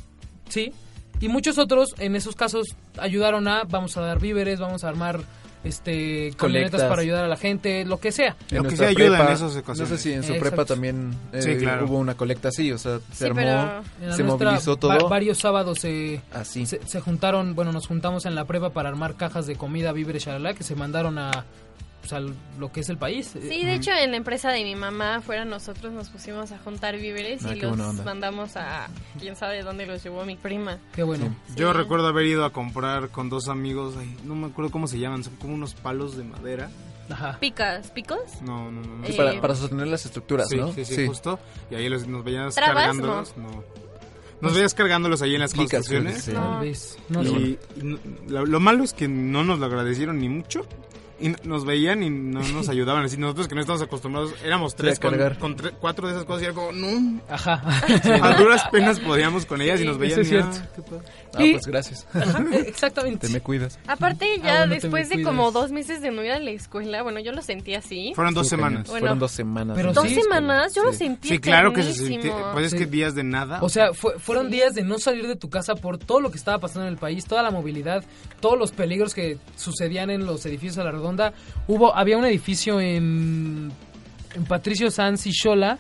[0.49, 0.73] sí,
[1.21, 2.69] y muchos otros en esos casos
[2.99, 5.21] ayudaron a, vamos a dar víveres, vamos a armar
[5.65, 6.83] este camionetas Colectas.
[6.89, 8.37] para ayudar a la gente, lo que sea.
[8.51, 9.91] En Lo que nuestra sea ayuda en prepa, esas ocasiones.
[9.91, 10.49] No sé si en su Exacto.
[10.57, 11.85] prepa también eh, Sí, claro.
[11.87, 13.51] hubo una colecta así, o sea, se Sí, armó, pero-
[14.03, 15.09] En la se nuestra, movilizó va- todo.
[15.09, 16.67] varios sábados se, Así.
[16.67, 20.25] se, se juntaron, bueno, nos juntamos en la prepa para armar cajas de comida, víveres,
[20.25, 21.45] shalala, que se mandaron a,
[22.11, 23.31] pues, a lo que es el país.
[23.33, 26.97] Sí, de hecho en la empresa de mi mamá, fuera nosotros nos pusimos a juntar
[26.97, 30.79] víveres Ah, y los mandamos a quién sabe dónde los llevó mi prima.
[30.95, 31.35] Qué bueno.
[31.57, 34.99] Yo recuerdo haber ido a comprar con dos amigos, ay, no me acuerdo cómo se
[34.99, 36.71] llaman, son como unos palos de madera.
[37.09, 37.39] Ajá.
[37.41, 37.91] ¿Picas?
[37.91, 38.21] ¿Picos?
[38.43, 38.97] No, no, no.
[38.99, 39.07] no.
[39.07, 40.73] Sí, Eh, para, para sostener las estructuras, sí, ¿no?
[40.73, 41.41] sí, sí, justo.
[41.71, 42.55] Y ahí los, nos ¿Trabas?
[42.55, 43.37] cargándolos.
[43.37, 43.65] No.
[44.41, 46.27] Nos veías cargándolos ahí en las construcciones.
[46.61, 46.97] vez.
[47.09, 50.67] No y, y no- lo, lo malo es que no nos lo agradecieron ni mucho.
[51.21, 53.05] Y nos veían y no nos ayudaban.
[53.05, 56.25] Así nosotros que no estamos acostumbrados, éramos tres a con, con tre- cuatro de esas
[56.25, 57.21] cosas y era como, no.
[57.29, 57.63] Ajá.
[58.23, 60.21] A duras penas podíamos con ellas y nos Eso veían.
[60.21, 60.73] es y, ah, cierto.
[60.77, 61.09] qué padre.
[61.35, 62.07] Ah, Y- pues gracias.
[62.15, 63.27] Ajá, eh, exactamente.
[63.27, 63.79] Te me cuidas.
[63.87, 66.51] Aparte Ah, ya bueno, te después de como dos meses de no ir a la
[66.51, 68.13] escuela, bueno, yo lo sentí así.
[68.17, 68.87] Fueron dos semanas.
[68.89, 69.01] Bueno.
[69.01, 69.77] Fueron dos semanas.
[69.77, 70.99] Pero Dos sí, semanas, yo lo sí.
[70.99, 72.19] sentí Sí, claro que se.
[72.53, 72.79] Pues es Sí.
[72.79, 73.59] que días de nada.
[73.63, 76.39] O sea, fue- fueron días de no salir de tu casa por todo lo que
[76.39, 78.03] estaba pasando en el país, toda la movilidad,
[78.41, 81.10] todos los peligros que sucedían en los edificios a la redonda.
[81.69, 83.71] Hubo, había un edificio en,
[84.35, 85.79] en Patricio Sanz y Xola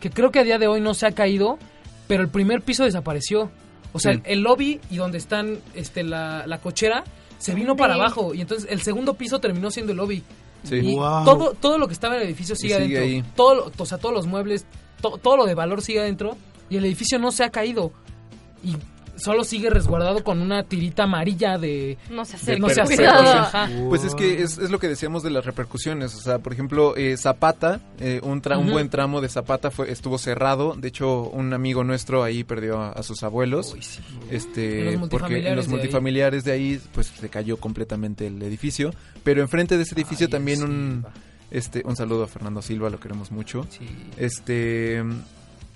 [0.00, 1.58] que creo que a día de hoy no se ha caído,
[2.06, 3.50] pero el primer piso desapareció.
[3.92, 4.20] O sea, Sí.
[4.24, 7.04] el, lobby y donde están este, la, la cochera
[7.38, 10.22] se vino para abajo y entonces el segundo piso terminó siendo el lobby.
[10.64, 10.76] Sí.
[10.76, 11.24] Y Wow.
[11.24, 13.00] todo, todo lo que estaba en el edificio sigue, adentro.
[13.02, 13.24] ahí.
[13.34, 14.66] Todo, o sea, todos los muebles,
[15.00, 16.36] to- todo lo de valor sigue adentro.
[16.70, 17.92] Y el edificio no se ha caído.
[18.62, 18.76] Y
[19.18, 21.98] solo sigue resguardado con una tirita amarilla de...
[22.10, 23.68] No se de acerque, no se ajá.
[23.88, 26.14] Pues es que es, es lo que decíamos de las repercusiones.
[26.14, 29.90] O sea, por ejemplo, eh, Zapata, eh, un, tra- un buen tramo de Zapata fue
[29.90, 30.74] estuvo cerrado.
[30.76, 33.74] De hecho, un amigo nuestro ahí perdió a, a sus abuelos.
[33.74, 34.00] Uy, sí.
[34.30, 35.76] Este, En porque en multifamiliares los de ahí.
[35.78, 38.92] multifamiliares de ahí, pues se cayó completamente el edificio.
[39.24, 41.12] Pero enfrente de ese edificio Ay, también sí, un, va.
[41.50, 43.66] este, un saludo a Fernando Silva, lo queremos mucho.
[43.70, 43.86] Sí.
[44.16, 45.02] Este.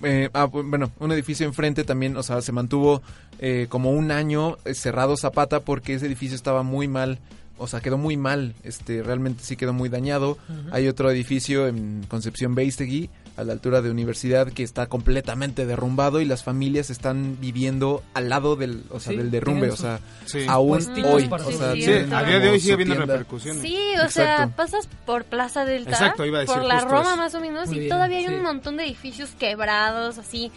[0.01, 3.01] Eh, ah, bu- bueno, un edificio enfrente también, o sea, se mantuvo
[3.39, 7.19] eh, como un año eh, cerrado Zapata porque ese edificio estaba muy mal,
[7.57, 10.37] o sea, quedó muy mal, este, realmente sí quedó muy dañado.
[10.71, 16.21] Hay otro edificio en Concepción Beistegui, a la altura de Universidad, que está completamente derrumbado
[16.21, 19.99] y las familias están viviendo al lado del, o sea, Sí, del derrumbe, o sea,
[20.25, 20.45] Sí.
[20.47, 23.61] aún puestitos hoy, o sea, Sí, a día de hoy sigue habiendo repercusiones.
[23.61, 27.17] Sí, o sea, pasas por Plaza Delta, Exacto, iba a decir por la Roma eso.
[27.17, 28.33] más o menos, Muy y bien, todavía hay sí.
[28.33, 30.51] un montón de edificios quebrados, así.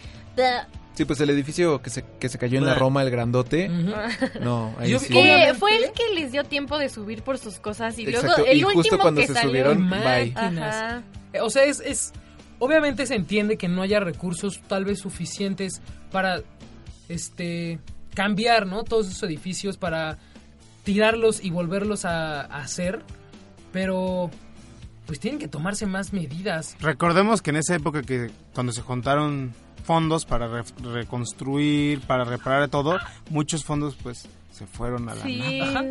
[0.94, 2.74] Sí, pues el edificio que se, que se cayó en la.
[2.74, 3.68] Roma, el grandote,
[4.40, 5.08] no, ahí Yo- sí.
[5.12, 5.54] Que Obviamente.
[5.54, 8.62] fue el que les dio tiempo de subir por sus cosas y luego el y
[8.62, 9.48] justo último cuando que se salió.
[9.50, 10.34] subieron, bye.
[11.40, 12.12] O sea, es, es...
[12.58, 16.42] Obviamente se entiende que no haya recursos tal vez suficientes para
[17.08, 17.78] este
[18.14, 18.82] cambiar, ¿no?
[18.84, 20.18] Todos esos edificios para
[20.84, 23.02] tirarlos y volverlos a, hacer.
[23.72, 24.30] Pero
[25.06, 26.76] pues tienen que tomarse más medidas.
[26.80, 29.52] Recordemos que en esa época que cuando se juntaron
[29.84, 32.98] fondos para re- reconstruir, para reparar todo,
[33.30, 35.60] muchos fondos pues se fueron a la Sí.
[35.60, 35.80] nada.
[35.80, 35.84] Ajá.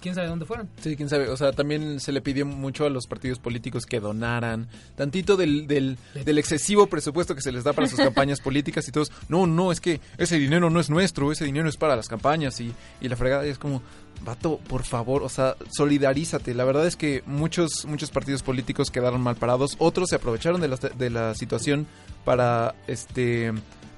[0.00, 0.68] ¿Quién sabe dónde fueron?
[0.80, 1.28] Sí, quién sabe.
[1.28, 5.68] O sea, también se le pidió mucho a los partidos políticos que donaran tantito del,
[5.68, 9.12] del, del excesivo presupuesto que se les da para sus campañas políticas y todos.
[9.28, 12.60] No, no, es que ese dinero no es nuestro, ese dinero es para las campañas
[12.60, 13.80] y, y la fregada y es como,
[14.24, 16.52] vato, por favor, o sea, solidarízate.
[16.54, 20.66] La verdad es que muchos, muchos partidos políticos quedaron mal parados, otros se aprovecharon de
[20.66, 21.86] la, de la situación
[22.24, 23.52] para, este,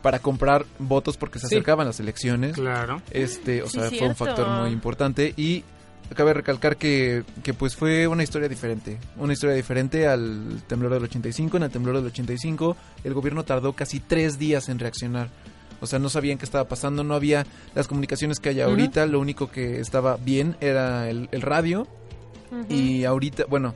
[0.05, 1.55] para comprar votos porque se Sí.
[1.55, 2.53] acercaban las elecciones.
[2.53, 3.01] Claro.
[3.11, 5.64] Este, o Sí, sea, fue un factor muy importante y
[6.14, 11.05] cabe recalcar que, que pues fue una historia diferente, una historia diferente al temblor del
[11.05, 11.57] 85.
[11.57, 15.31] En el temblor del 85 el gobierno tardó casi tres días en reaccionar.
[15.81, 19.21] O sea, no sabían qué estaba pasando, no había las comunicaciones que hay ahorita, lo
[19.21, 21.87] único que estaba bien era el, el radio
[22.69, 23.75] y ahorita, bueno,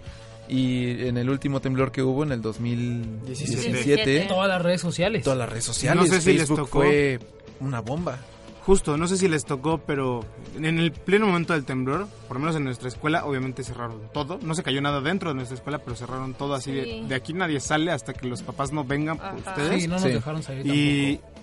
[0.48, 4.20] y en el último temblor que hubo en el 2017, 17.
[4.28, 5.22] Todas las redes sociales.
[5.24, 6.80] todas las redes sociales, No sé si les Facebook tocó.
[6.80, 7.18] fue
[7.60, 8.18] una bomba.
[8.64, 12.40] Justo, no sé si les tocó, pero en el pleno momento del temblor, por lo
[12.40, 14.38] menos en nuestra escuela, obviamente cerraron todo.
[14.42, 17.04] No se cayó nada dentro de nuestra escuela, pero cerraron todo así de, Sí.
[17.08, 19.36] de aquí nadie sale hasta que los papás no vengan por Ajá.
[19.36, 19.82] ustedes.
[19.82, 20.08] Sí, no nos Sí.
[20.10, 21.37] dejaron salir y tampoco.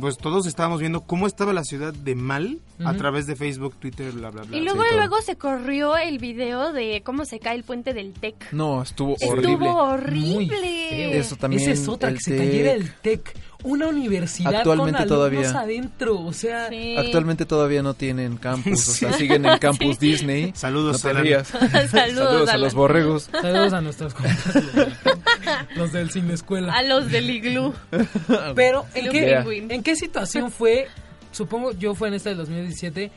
[0.00, 4.12] Pues todos estábamos viendo cómo estaba la ciudad de mal a través de Facebook, Twitter,
[4.12, 4.56] bla, bla, bla.
[4.56, 8.12] Y luego, Sí, luego se corrió el video de cómo se cae el puente del
[8.12, 8.52] TEC.
[8.52, 9.56] No, estuvo Estuvo horrible.
[9.56, 11.18] Muy horrible.
[11.18, 13.36] Eso también, Esa es otra, que se cayera el TEC.
[13.66, 15.50] Una universidad Actualmente con todavía.
[15.50, 16.20] adentro.
[16.20, 16.96] O sea, Sí.
[16.96, 20.52] Actualmente todavía no tienen campus, o sea, siguen en campus Disney.
[20.54, 21.48] Saludos, no rías.
[21.90, 23.28] Saludos, a los borregos.
[23.32, 24.88] saludos a nuestros compañeros.
[25.76, 26.72] los del cine escuela.
[26.72, 27.74] A los del iglú.
[28.54, 29.66] Pero, ¿en qué.
[29.74, 30.86] ¿en qué situación fue?
[31.32, 33.10] Supongo yo fue en esta del 2017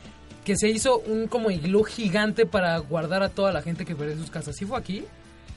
[0.44, 4.16] que se hizo un como iglú gigante para guardar a toda la gente que perdió
[4.16, 4.56] sus casas.
[4.56, 5.04] ¿Sí fue aquí?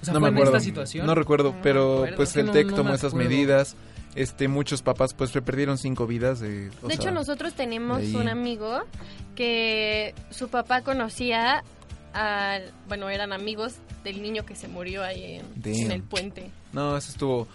[0.02, 0.58] O sea, no fue me en acuerdo.
[0.58, 1.06] esta situación.
[1.08, 3.30] No recuerdo, pero pues Es que el no- TEC no tomó esas acuerdo.
[3.30, 3.76] medidas.
[4.16, 6.40] Este, muchos papás pues perdieron cinco vidas.
[6.40, 8.16] De, o De sea, hecho, nosotros tenemos ahí.
[8.16, 8.82] un amigo
[9.36, 11.64] que su papá conocía
[12.14, 12.72] al...
[12.88, 16.50] Bueno, eran amigos del niño que se murió ahí en, el puente.
[16.72, 17.48] No, eso estuvo...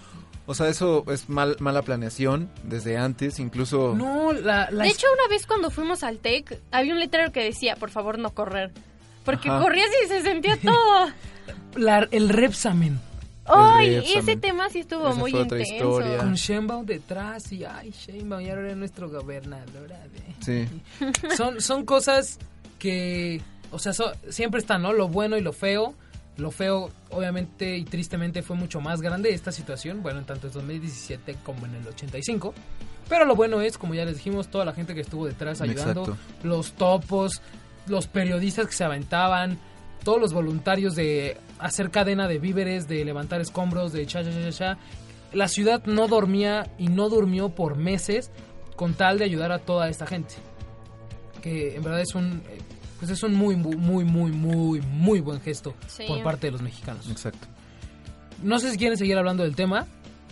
[0.47, 3.95] O sea, eso es mal, mala planeación desde antes, incluso...
[3.95, 7.45] No, la, la De hecho, una vez cuando fuimos al TEC, había un letrero que
[7.45, 8.73] decía, por favor, no correr.
[9.27, 9.61] Porque Ajá.
[9.61, 11.09] corrías y se sentía todo.
[11.77, 12.99] la- el Repsamen.
[13.49, 13.95] ¡Ay!
[13.97, 14.41] Ese también.
[14.41, 15.85] tema sí estuvo Esa muy fue otra intenso.
[16.01, 16.19] historia.
[16.19, 19.91] Con Sheinbaum detrás y ay, Sheinbaum ya era nuestro gobernador.
[20.41, 20.67] Sí.
[21.37, 22.39] Son, son cosas
[22.79, 24.93] que, o sea, so- siempre están, ¿no?
[24.93, 25.95] Lo bueno y lo feo.
[26.37, 30.53] Lo feo, obviamente y tristemente, fue mucho más grande esta situación, bueno, en tanto en
[30.53, 32.55] 2017 como en el 85.
[33.09, 36.03] Pero lo bueno es, como ya les dijimos, toda la gente que estuvo detrás ayudando,
[36.03, 36.17] Exacto.
[36.45, 37.43] los topos,
[37.89, 39.59] los periodistas que se aventaban,
[40.05, 44.51] todos los voluntarios de hacer cadena de víveres, de levantar escombros, de cha, cha, cha,
[44.51, 44.79] cha.
[45.33, 48.31] La ciudad no dormía y no durmió por meses
[48.77, 50.35] con tal de ayudar a toda esta gente.
[51.43, 52.43] Que en verdad es un,
[52.99, 56.05] pues es un muy, muy, muy, muy, muy, muy buen gesto Sí.
[56.07, 57.09] por parte de los mexicanos.
[57.11, 57.47] Exacto.
[58.43, 59.87] No sé si quieren seguir hablando del tema.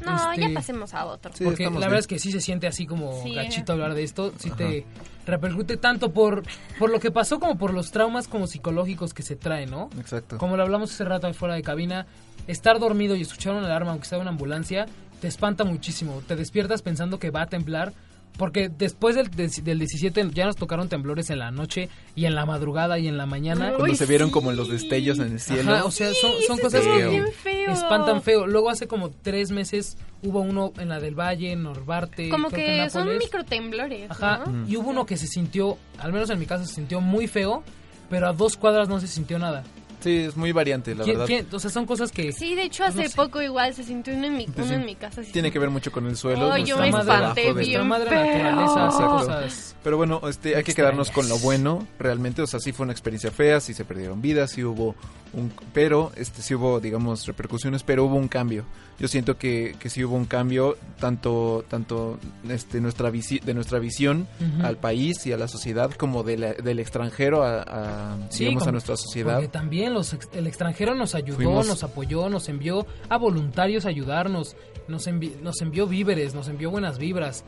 [0.05, 1.33] No, Este, ya pasemos a otro.
[1.35, 3.35] Sí, porque la verdad es que sí se siente así como Sí.
[3.35, 4.57] gachito hablar de esto, sí Ajá.
[4.59, 4.85] te
[5.27, 6.43] repercute tanto por,
[6.79, 9.89] por lo que pasó como por los traumas como psicológicos que se traen, ¿no?
[9.99, 10.39] Exacto.
[10.39, 12.07] Como lo hablamos hace rato fuera de cabina,
[12.47, 14.87] estar dormido y escuchar una alarma aunque sea una ambulancia
[15.21, 17.95] te espanta muchísimo, te despiertas pensando que va a temblar.
[18.39, 22.35] Porque después del, del, del 17 ya nos tocaron temblores en la noche y en
[22.35, 23.73] la madrugada y en la mañana.
[23.73, 25.73] Cuando se vieron como los destellos en el cielo.
[25.75, 27.73] Ajá, o sea, son, son Sí, cosas estuvo que feo.
[27.73, 28.47] espantan feo.
[28.47, 32.29] Luego hace como tres meses hubo uno en la del Valle, en Norbarte.
[32.29, 34.69] Como creo que en son microtemblores, Ajá, ¿no?
[34.69, 37.63] y hubo uno que se sintió, al menos en mi caso se sintió muy feo,
[38.11, 39.65] pero a dos cuadras no se sintió nada.
[40.07, 41.27] Sí, es muy variante, la ¿Quién- verdad.
[41.27, 41.47] quién?
[41.53, 42.33] O sea, son cosas que...
[42.33, 43.17] Sí, de hecho hace No sé.
[43.17, 44.75] poco igual se sintió uno en mi, uno sí.
[44.75, 45.23] en mi casa.
[45.33, 46.53] Tiene que ver mucho con el suelo.
[46.53, 48.21] Ay, yo me madre espanté bien madre feo.
[48.25, 49.11] naturaleza hace Exacto.
[49.27, 49.77] cosas...
[49.83, 52.93] Pero bueno, este, hay que quedarnos con lo bueno, realmente, o sea, sí fue una
[52.93, 54.97] experiencia fea, sí se perdieron vidas, sí hubo
[55.33, 58.65] un, pero, este, sí hubo, digamos, repercusiones, pero hubo un cambio.
[58.99, 63.79] Yo siento que, que sí hubo un cambio, tanto, tanto, este, nuestra visi- de nuestra
[63.79, 64.27] visión
[64.63, 68.67] al país y a la sociedad, como de la- del extranjero a, a, Sí, digamos,
[68.67, 69.35] a nuestra sociedad.
[69.35, 73.85] Porque también los, ex- el extranjero nos ayudó, Fuimos- nos apoyó, nos envió a voluntarios
[73.87, 74.57] a ayudarnos,
[74.89, 77.45] nos, envi- nos envió víveres, nos envió buenas vibras.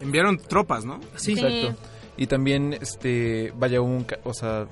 [0.00, 1.00] Enviaron tropas, ¿no?
[1.16, 1.74] Sí, Exacto.
[2.18, 4.66] Y también, este, vaya un, ca- o sea,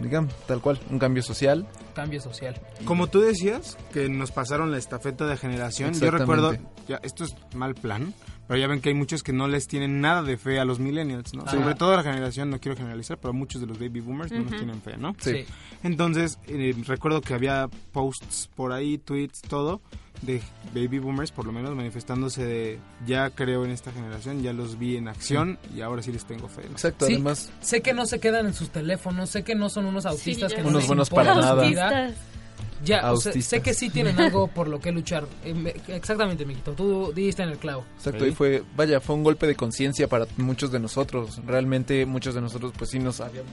[0.00, 1.64] digamos, tal cual, un cambio social.
[1.94, 2.60] cambio social.
[2.84, 6.56] Como tú decías, que nos pasaron la estafeta de generación, yo recuerdo,
[6.88, 8.14] ya, esto es mal plan,
[8.48, 10.78] pero ya ven que hay muchos que no les tienen nada de fe a los
[10.78, 11.42] millennials, ¿no?
[11.42, 11.50] Ajá.
[11.52, 14.56] Sobre todo la generación, no quiero generalizar, pero muchos de los baby boomers no nos
[14.56, 15.14] tienen fe, ¿no?
[15.20, 15.44] Sí.
[15.82, 19.82] Entonces, eh, recuerdo que había posts por ahí, tweets, todo,
[20.22, 20.40] de
[20.74, 24.96] baby boomers, por lo menos manifestándose de, ya creo en esta generación, ya los vi
[24.96, 26.62] en acción y ahora sí les tengo fe.
[26.64, 26.72] ¿no?
[26.72, 29.84] Exacto, Sí, además, sé que no se quedan en sus teléfonos, sé que no son
[29.84, 31.62] unos autistas ya que no Unos buenos para nada.
[31.62, 32.14] Autistas.
[32.84, 35.26] Ya, o sea, sé que sí tienen algo por lo que luchar.
[35.44, 37.84] Eh, me- exactamente, Miquito, tú diste en el clavo.
[37.96, 38.30] Exacto, Sí.
[38.30, 41.40] y fue, vaya, fue un golpe de conciencia para muchos de nosotros.
[41.46, 43.50] Realmente muchos de nosotros pues sí nos habíamos,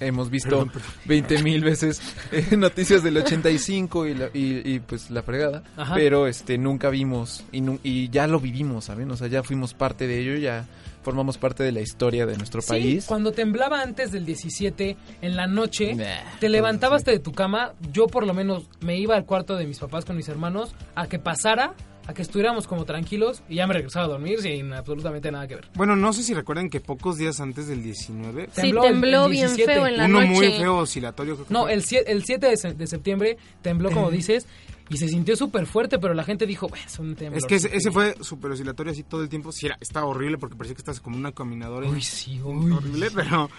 [0.00, 0.90] hemos visto Perdón, perdón.
[1.06, 2.00] 20 mil veces
[2.32, 5.94] eh, noticias del 85 y, la- y, y, pues la fregada, Ajá.
[5.94, 9.10] pero este nunca vimos y, nu- y ya lo vivimos, ¿saben?
[9.10, 10.66] O sea, ya fuimos parte de ello, ya
[11.08, 13.04] formamos parte de la historia de nuestro Sí, país.
[13.06, 16.04] cuando temblaba antes del 17 en la noche, Nah,
[16.38, 19.78] te levantabas de tu cama, yo por lo menos me iba al cuarto de mis
[19.78, 21.72] papás con mis hermanos a que pasara,
[22.06, 25.54] a que estuviéramos como tranquilos y ya me regresaba a dormir sin absolutamente nada que
[25.56, 25.64] ver.
[25.74, 29.24] Bueno, no sé si recuerden que pocos días antes del 19, Sí, Tembló el- tembló
[29.26, 29.72] el bien 17.
[29.74, 30.28] feo en la uno noche.
[30.32, 31.34] muy feo oscilatorio.
[31.36, 31.72] creo que No, fue.
[31.72, 34.46] el 7, el 7 de, se- de septiembre tembló como dices
[34.90, 37.38] y se sintió súper fuerte, pero la gente dijo, "Bueno, es un temblor.
[37.38, 39.52] Es que ese, ese fue súper oscilatorio así todo el tiempo.
[39.52, 41.88] Sí, era, estaba horrible porque parecía que estás como una caminadora.
[41.88, 42.70] Uy, sí, uy.
[42.72, 43.50] horrible, pero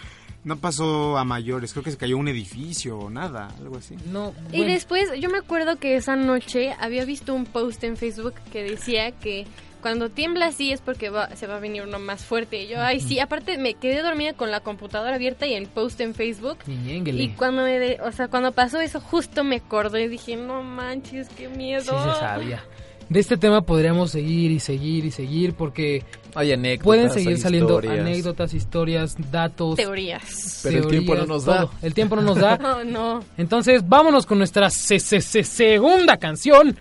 [0.43, 1.73] no pasó a mayores.
[1.73, 3.95] Creo que se cayó un edificio o nada, algo así.
[4.11, 8.33] No, Y después, yo me acuerdo que esa noche había visto un post en Facebook
[8.51, 9.45] que decía que
[9.81, 12.63] cuando tiembla así es porque va- se va a venir uno más fuerte.
[12.63, 15.99] Y yo, ay, sí, aparte me quedé dormida con la computadora abierta y el post
[16.01, 16.57] en Facebook.
[16.67, 17.23] ñénguele.
[17.23, 20.61] Y cuando me de- o sea, cuando pasó eso, justo me acordé y dije, no
[20.63, 21.81] manches, qué miedo.
[21.81, 22.63] Sí se sabía.
[23.09, 26.03] De este tema podríamos seguir y seguir y seguir porque
[26.35, 28.05] Hay anécdotas, pueden seguir hay saliendo historias.
[28.05, 30.59] anécdotas, historias, datos, Teorías.
[30.61, 31.61] Pero el tiempo no nos da.
[31.61, 31.71] todo.
[31.81, 32.57] El tiempo no nos da.
[32.57, 33.23] No, no.
[33.35, 36.77] Entonces, vámonos con nuestra se- se- se- segunda canción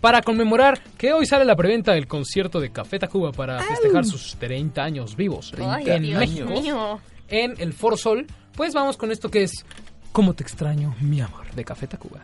[0.00, 4.36] para conmemorar que hoy sale la preventa del concierto de Café Tacuba para festejar sus
[4.36, 7.00] 30 años vivos en Dios México, mío.
[7.28, 8.26] en el Foro Sol.
[8.54, 9.64] Pues vamos con esto que es
[10.12, 11.44] ¿Cómo te extraño, mi amor?
[11.54, 12.20] de Café Tacuba.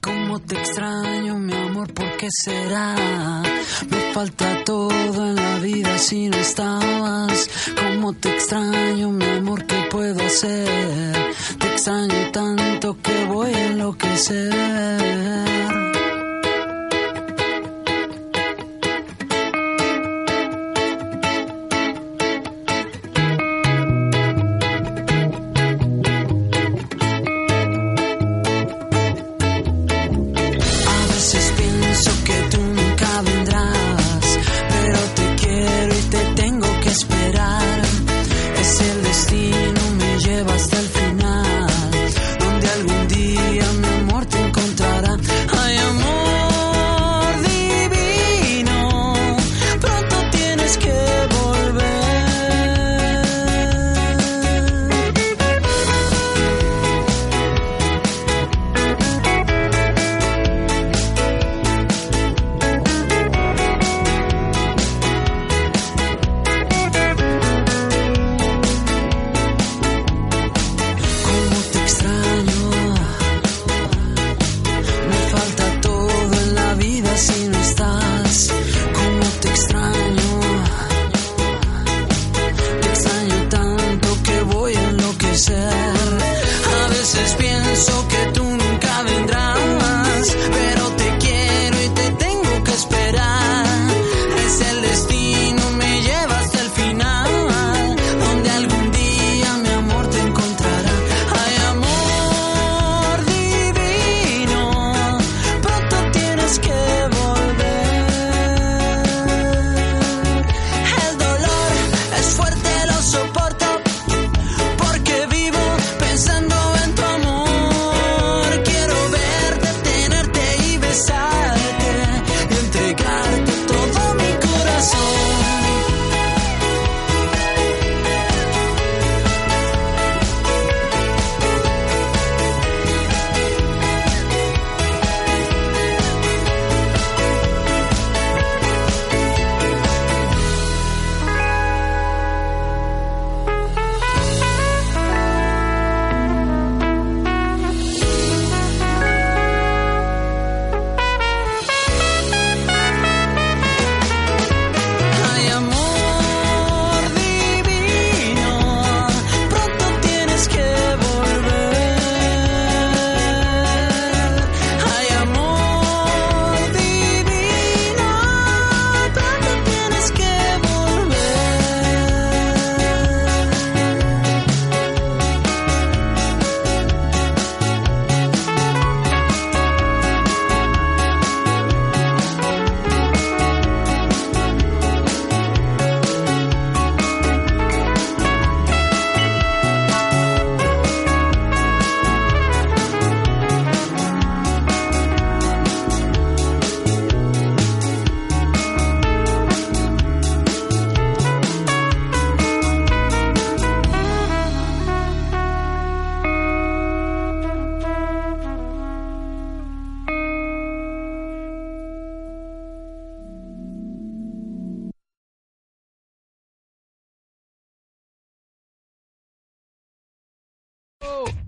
[0.00, 3.42] Cómo te extraño, mi amor, ¿por qué será?
[3.90, 4.90] Me falta todo
[5.26, 7.48] en la vida si no estabas.
[7.74, 11.14] Cómo te extraño, mi amor, ¿qué puedo hacer?
[11.58, 14.52] Te extraño tanto que voy a enloquecer.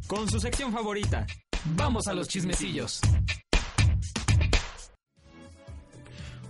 [0.07, 1.27] Con su sección favorita.
[1.77, 3.01] Vamos a los chismecillos.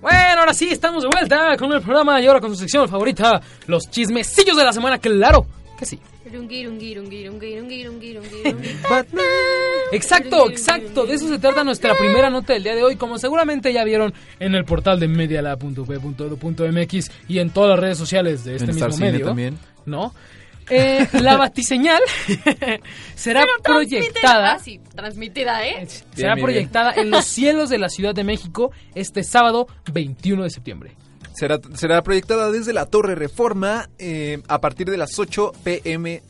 [0.00, 3.40] Bueno, ahora sí, estamos de vuelta con el programa y ahora con su sección favorita,
[3.66, 5.46] los chismecillos de la semana, claro
[5.78, 5.98] que sí.
[9.92, 11.06] Exacto, exacto.
[11.06, 12.96] De eso se trata nuestra primera nota del día de hoy.
[12.96, 18.44] Como seguramente ya vieron en el portal de medialab.p.edu.mx y en todas las redes sociales
[18.44, 19.26] de este En Star mismo Cine medio.
[19.26, 19.58] también.
[19.84, 20.12] ¿No?
[20.70, 22.00] Eh, la batiseñal
[23.14, 24.54] será proyectada.
[24.54, 25.86] ah, sí, transmitida, ¿eh?
[26.14, 30.50] Será bien, proyectada en los cielos de la Ciudad de México este sábado 21 de
[30.50, 30.96] septiembre.
[31.34, 36.22] Será, será proyectada desde la Torre Reforma eh, a partir de las 8 pm.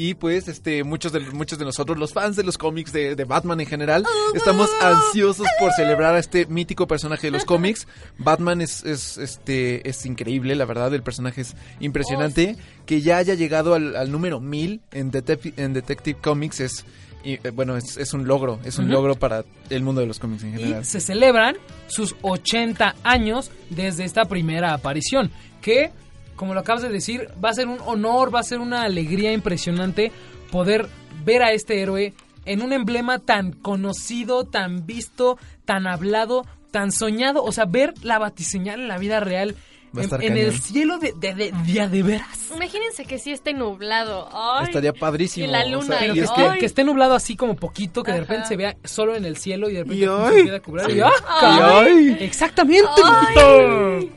[0.00, 3.24] Y pues este muchos de muchos de nosotros, los fans de los cómics de, de
[3.24, 7.88] Batman en general, estamos ansiosos por celebrar a este mítico personaje de los cómics.
[8.16, 12.56] Batman es, es este es increíble, la verdad, el personaje es impresionante.
[12.86, 16.84] Que ya haya llegado al, al número 1000 en, Detective- en Detective Comics es
[17.24, 20.20] y, eh, bueno, es, es un logro, es un logro para el mundo de los
[20.20, 20.84] cómics en Y general.
[20.84, 21.56] se celebran
[21.88, 25.90] sus 80 años desde esta primera aparición, que,
[26.38, 29.32] como lo acabas de decir, va a ser un honor, va a ser una alegría
[29.34, 30.10] impresionante
[30.50, 30.88] poder
[31.24, 32.14] ver a este héroe
[32.46, 35.36] en un emblema tan conocido, tan visto,
[35.66, 39.54] tan hablado, tan soñado, o sea, ver la batiseñal en la vida real.
[39.96, 42.50] Va a En, el cielo de, de, de, de a de veras.
[42.54, 44.28] Imagínense que sí esté nublado.
[44.32, 45.46] Ay, Estaría padrísimo.
[45.46, 45.86] Y la o luna.
[45.86, 48.48] sea, Pero y que, esté, ay, que esté nublado así como poquito, que de repente
[48.48, 50.34] se vea solo en el cielo y de repente Y ay.
[50.40, 50.90] se queda cubierto.
[50.92, 50.98] Sí.
[50.98, 52.16] Y ¡ah, Ay.
[52.20, 52.86] Exactamente.
[53.02, 54.12] Ay.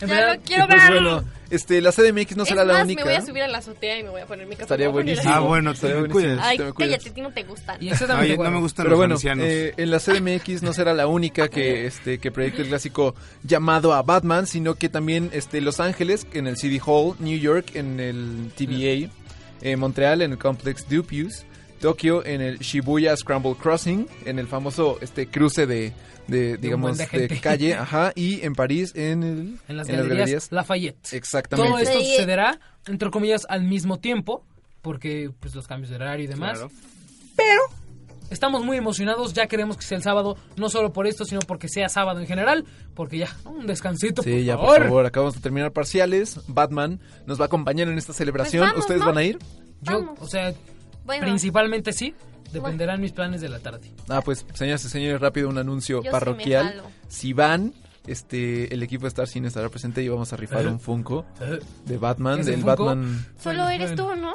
[0.00, 0.92] En Ya lo quiero pues ver.
[1.02, 3.04] bueno, este, la CDMX no es será la más, única.
[3.04, 4.54] me voy a subir a la azotea y me voy a poner mi.
[4.54, 5.32] Estaría buenísimo.
[5.32, 6.30] Ah, bueno, Estaría te buenísimo.
[6.32, 6.44] cuidas.
[6.46, 7.76] Ay, Te cállate, a ti no te gustan.
[7.82, 8.50] Y Oye, no bueno.
[8.52, 9.46] me gustan Pero los bueno, ancianos.
[9.48, 13.94] eh, en la CDMX no será la única que este que proyecte el clásico llamado
[13.94, 18.00] a Batman, sino que también este Los Ángeles en el City Hall, New York en
[18.00, 19.10] el TVA,
[19.62, 21.44] eh, Montreal en el Complex Dupius,
[21.78, 25.92] Tokio en el Shibuya Scramble Crossing, en el famoso este cruce de,
[26.26, 31.12] de, digamos de calle, ajá, y en París en el En las galerías Lafayette.
[31.12, 31.70] Exactamente.
[31.70, 34.44] Todo esto sucederá, entre comillas, al mismo tiempo,
[34.82, 36.58] porque pues los cambios de horario y demás.
[36.58, 36.70] Claro.
[37.36, 37.60] Pero
[38.30, 41.68] estamos muy emocionados, ya queremos que sea el sábado, no solo por esto, sino porque
[41.68, 42.64] sea sábado en general,
[42.94, 44.76] porque ya, un descansito, Sí, por ya, favor.
[44.76, 46.40] por favor, acabamos de terminar parciales.
[46.48, 48.62] Batman nos va a acompañar en esta celebración.
[48.62, 49.06] Pues vamos, ¿Ustedes ¿no?
[49.06, 49.38] van a ir?
[49.82, 50.18] Yo, Vamos.
[50.20, 50.52] o sea,
[51.08, 52.14] Bueno, principalmente sí,
[52.52, 53.90] dependerán mis planes de la tarde.
[54.08, 56.82] Ah, pues, señoras y señores, rápido un anuncio Yo parroquial.
[57.08, 57.72] si van,
[58.06, 61.24] este, el equipo de Star Cine estará presente y vamos a rifar un Funko
[61.86, 62.84] de Batman, ¿Es del Funko?
[62.84, 63.26] Batman.
[63.42, 64.34] solo eres tú, ¿no?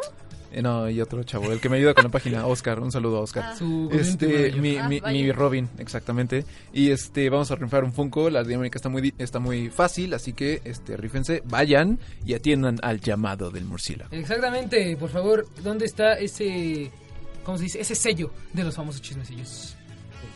[0.54, 2.80] Eh, no, y otro chavo, el que me ayuda con la página, Oscar.
[2.80, 3.44] Un saludo a Oscar.
[3.48, 3.56] Ah.
[3.56, 6.46] Su Este, mi, Ah, mi, Robin, exactamente.
[6.72, 8.30] Y este, vamos a rifar un Funko.
[8.30, 13.00] La dinámica está muy, está muy fácil, así que, este, rífense, vayan y atiendan al
[13.00, 14.14] llamado del murciélago.
[14.14, 16.92] Exactamente, por favor, ¿dónde está ese,
[17.44, 19.76] cómo se dice, ese sello de los famosos chismecillos?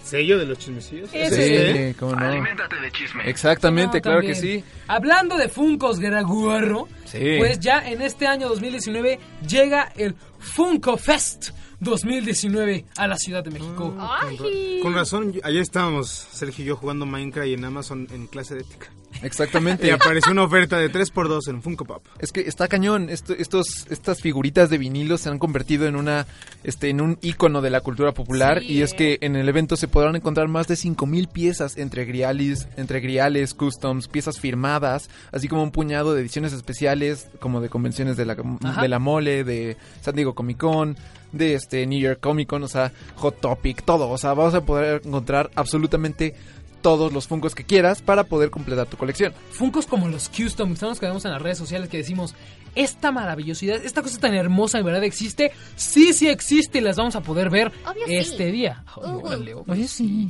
[0.10, 1.10] ¿Sello de los chismecillos?
[1.10, 1.96] Sí, ¿Eh?
[2.00, 2.26] cómo no.
[2.26, 3.30] Aliméntate de chisme.
[3.30, 4.64] Exactamente, No, claro que sí.
[4.88, 7.36] Hablando de Funkos Guerraguarro, Sí.
[7.40, 11.50] pues ya en este año 2019 llega el Funko Fest
[11.80, 13.94] 2019 a la Ciudad de México.
[14.00, 14.80] Ay.
[14.82, 18.56] Con razón, yo- ayer estábamos Sergio y yo jugando Minecraft y en Amazon en clase
[18.56, 18.88] de ética.
[19.22, 19.88] Exactamente.
[19.88, 22.04] Y apareció una oferta de 3x2 en Funko Pop.
[22.20, 23.10] Es que está cañón.
[23.10, 26.26] Esto- estos, estas figuritas de vinilo se han convertido en una,
[26.64, 28.60] este, en un icono de la cultura popular.
[28.62, 28.74] Sí.
[28.74, 32.68] Y es que en el evento se podrán encontrar más de 5000 piezas entre griales,
[32.78, 38.18] entre griales, customs, piezas firmadas, así como un puñado de ediciones especiales, como de convenciones
[38.18, 38.82] de la, Ajá.
[38.82, 40.96] de la mole, de San Diego Comic Con,
[41.32, 44.10] de este New York Comic Con, o sea, Hot Topic, todo.
[44.10, 46.34] O sea, vas a poder encontrar absolutamente
[46.82, 49.34] todos los Funkos que quieras para poder completar tu colección.
[49.52, 52.36] Funkos como los Custom, que son los que vemos en las redes sociales que decimos,
[52.76, 57.16] esta maravillosidad, esta cosa tan hermosa en verdad existe, sí, sí existe y las vamos
[57.16, 58.16] a poder ver Obvio sí.
[58.16, 58.84] este día.
[58.96, 60.28] Obvio sí.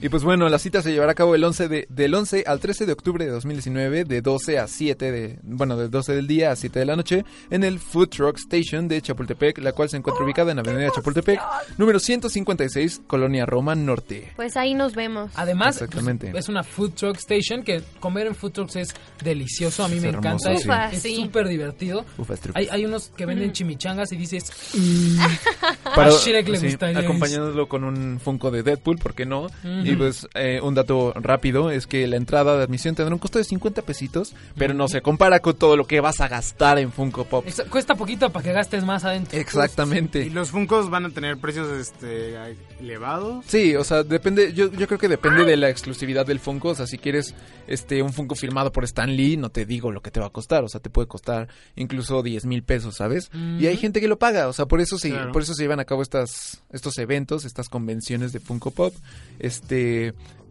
[0.00, 2.60] Y pues bueno, la cita se llevará a cabo el 11 de, del 11 al
[2.60, 6.50] 13 de octubre de 2019, de 12 a 7 de, bueno, de 12 del día
[6.50, 9.96] a 7 de la noche, en el Food Truck Station de Chapultepec, la cual se
[9.96, 11.40] encuentra ubicada en Avenida Chapultepec,
[11.78, 14.32] número 156, Colonia Roma Norte.
[14.36, 15.32] Pues ahí nos vemos.
[15.34, 16.30] Además, Exactamente.
[16.30, 18.94] pues, es una food truck station que comer en food trucks es
[19.24, 19.82] delicioso.
[19.84, 20.58] A mí Es me hermoso, encanta.
[20.58, 20.64] sí.
[20.68, 21.16] Ufa, Es sí.
[21.16, 22.04] súper divertido.
[22.18, 24.44] Ufa, es Hay, hay unos que venden chimichangas y dices,
[25.94, 27.08] Para- a Shrek le sí, gustaría eso".
[27.08, 29.46] acompañándolo con un Funko de Deadpool, ¿por qué no?
[29.92, 33.38] Y pues eh, un dato rápido es que la entrada de admisión tendrá un costo
[33.38, 36.92] de 50 pesitos, pero no se compara con todo lo que vas a gastar en
[36.92, 37.46] Funko Pop.
[37.70, 39.38] Cuesta poquito para que gastes más adentro.
[39.38, 40.24] Exactamente.
[40.24, 42.34] Y los Funkos van a tener precios este
[42.80, 43.44] elevados.
[43.46, 46.74] Sí, o sea, depende, yo, yo creo que depende de la exclusividad del Funko, o
[46.74, 47.34] sea, si quieres
[47.66, 50.30] este un Funko firmado por Stan Lee, no te digo lo que te va a
[50.30, 53.30] costar, o sea, te puede costar incluso 10 mil pesos, ¿sabes?
[53.58, 55.32] Y hay gente que lo paga, o sea, por eso se, Claro.
[55.32, 58.94] por eso se llevan a cabo estas, estos eventos, estas convenciones de Funko Pop,
[59.38, 59.75] este...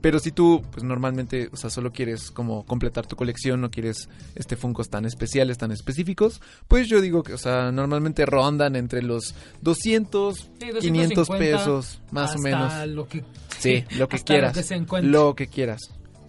[0.01, 4.07] Pero si tú, pues normalmente, o sea, solo quieres como completar tu colección, no quieres
[4.35, 9.01] este Funkos tan especiales, tan específicos, pues yo digo que, o sea, normalmente rondan entre
[9.01, 12.87] los 200, Sí, 500 250 pesos, más o menos.
[12.89, 13.23] lo que-
[13.57, 14.55] Sí, lo que hasta quieras.
[14.55, 15.11] Lo que se encuentre.
[15.11, 15.81] Lo que quieras.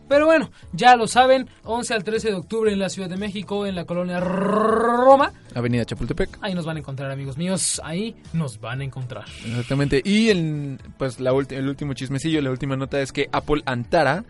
[0.08, 3.66] Pero bueno, ya lo saben, 11 al 13 de octubre en la Ciudad de México,
[3.66, 5.32] en la colonia Roma.
[5.54, 6.38] Avenida Chapultepec.
[6.40, 7.80] Ahí nos van a encontrar, amigos míos.
[7.84, 9.24] Ahí nos van a encontrar.
[9.44, 10.00] Exactamente.
[10.04, 14.24] Y el, pues la el último chismecillo, la última nota es que Apple Antara,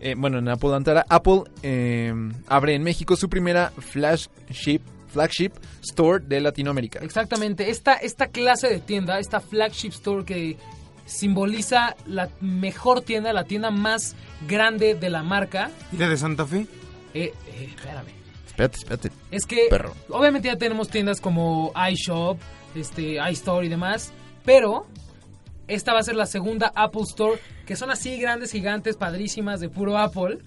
[0.00, 2.12] eh, bueno, en Apple Antara, Apple eh,
[2.48, 5.52] abre en México su primera flagship, flagship
[5.82, 6.98] store de Latinoamérica.
[7.00, 10.58] Exactamente, esta, esta clase de tienda, esta flagship store que
[11.04, 14.14] simboliza la mejor tienda, la tienda más
[14.48, 15.70] grande de la marca.
[15.92, 16.66] ¿Y la de Santa Fe?
[17.14, 18.12] Eh, eh, espérame.
[18.46, 19.10] Espérate, espérate.
[19.30, 19.94] Es que Perro.
[20.10, 22.38] obviamente ya tenemos tiendas como iShop,
[22.74, 24.12] este, iStore y demás,
[24.44, 24.86] pero
[25.66, 29.68] esta va a ser la segunda Apple Store, que son así grandes, gigantes, padrísimas, de
[29.68, 30.38] puro Apple.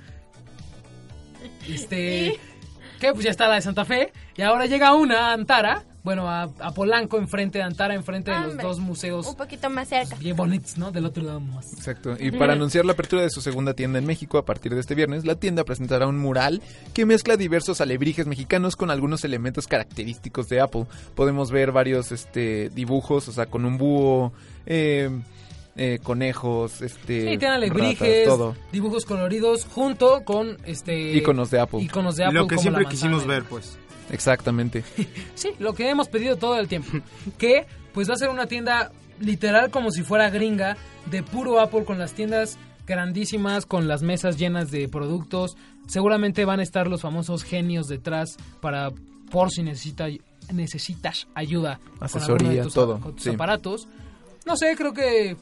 [1.67, 2.39] Este,
[2.99, 6.43] que pues ya está la de Santa Fe, y ahora llega una Antara, bueno, a,
[6.43, 10.15] a Polanco, enfrente de Antara, enfrente de los dos museos Un poquito más cerca.
[10.15, 10.89] bien bonitos, ¿no?
[10.89, 11.73] Del otro lado más.
[11.73, 12.15] Exacto.
[12.17, 14.95] Y para anunciar la apertura de su segunda tienda en México a partir de este
[14.95, 16.61] viernes, la tienda presentará un mural
[16.93, 20.85] que mezcla diversos alebrijes mexicanos con algunos elementos característicos de Apple.
[21.13, 24.31] Podemos ver varios este dibujos, o sea, con un búho,
[24.65, 25.09] eh,
[25.75, 28.55] eh, conejos, este Sí, tienen ratas, alebrijes, todo.
[28.71, 31.17] dibujos coloridos, junto con este...
[31.17, 31.81] Iconos de Apple.
[31.81, 33.77] Iconos de Apple Lo que como siempre quisimos ver, pues.
[34.11, 34.83] Exactamente.
[35.35, 36.89] Sí, lo que hemos pedido todo el tiempo.
[37.37, 40.77] que pues va a ser una tienda literal como si fuera gringa,
[41.09, 45.57] de puro Apple, con las tiendas grandísimas, con las mesas llenas de productos.
[45.87, 48.91] Seguramente van a estar los famosos genios detrás para
[49.31, 50.07] por si necesita,
[50.53, 51.79] necesitas ayuda.
[51.99, 53.29] Asesoría, alguno de tus, todo, con tus sí.
[53.31, 53.87] aparatos.
[54.45, 55.37] No sé, creo que eh,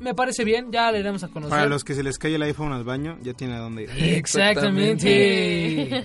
[0.00, 1.56] me parece bien, ya le iremos a conocer.
[1.56, 3.90] Para los que se les cae el iPhone al baño, ya tiene a dónde ir.
[3.96, 6.02] Exactamente.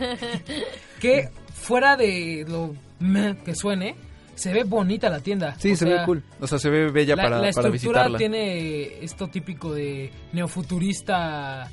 [1.01, 1.29] que
[1.61, 2.73] fuera de lo
[3.45, 3.95] que suene,
[4.35, 5.55] se ve bonita la tienda.
[5.59, 6.23] Sí, O se sea, ve cool.
[6.39, 7.71] O sea, se ve bella la, para, la para estructura
[8.07, 8.17] visitarla.
[8.17, 11.69] tiene esto típico de neofuturista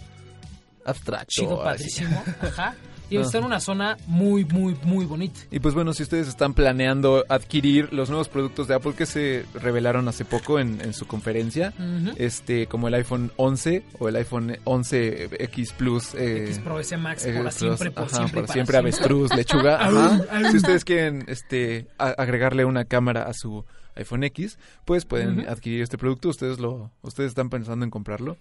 [0.84, 1.26] Abstracto.
[1.28, 1.84] chido, así.
[1.84, 2.24] padrísimo.
[2.40, 2.74] Ajá.
[3.10, 3.22] Y No.
[3.22, 5.40] está en una zona muy, muy, muy bonita.
[5.50, 9.46] Y pues bueno, si ustedes están planeando adquirir los nuevos productos de Apple que se
[9.54, 11.72] revelaron hace poco en, en su conferencia,
[12.16, 16.96] este como el iPhone 11 o el iPhone 11 X Plus, eh, X Pro S
[16.96, 20.50] Max, eh, por Plus, siempre, por ajá, siempre, para siempre, avestruz, lechuga, ajá.
[20.50, 25.96] Si ustedes quieren este agregarle una cámara a su iPhone X, pues pueden adquirir este
[25.98, 26.28] producto.
[26.28, 28.36] Ustedes lo, ustedes están pensando en comprarlo.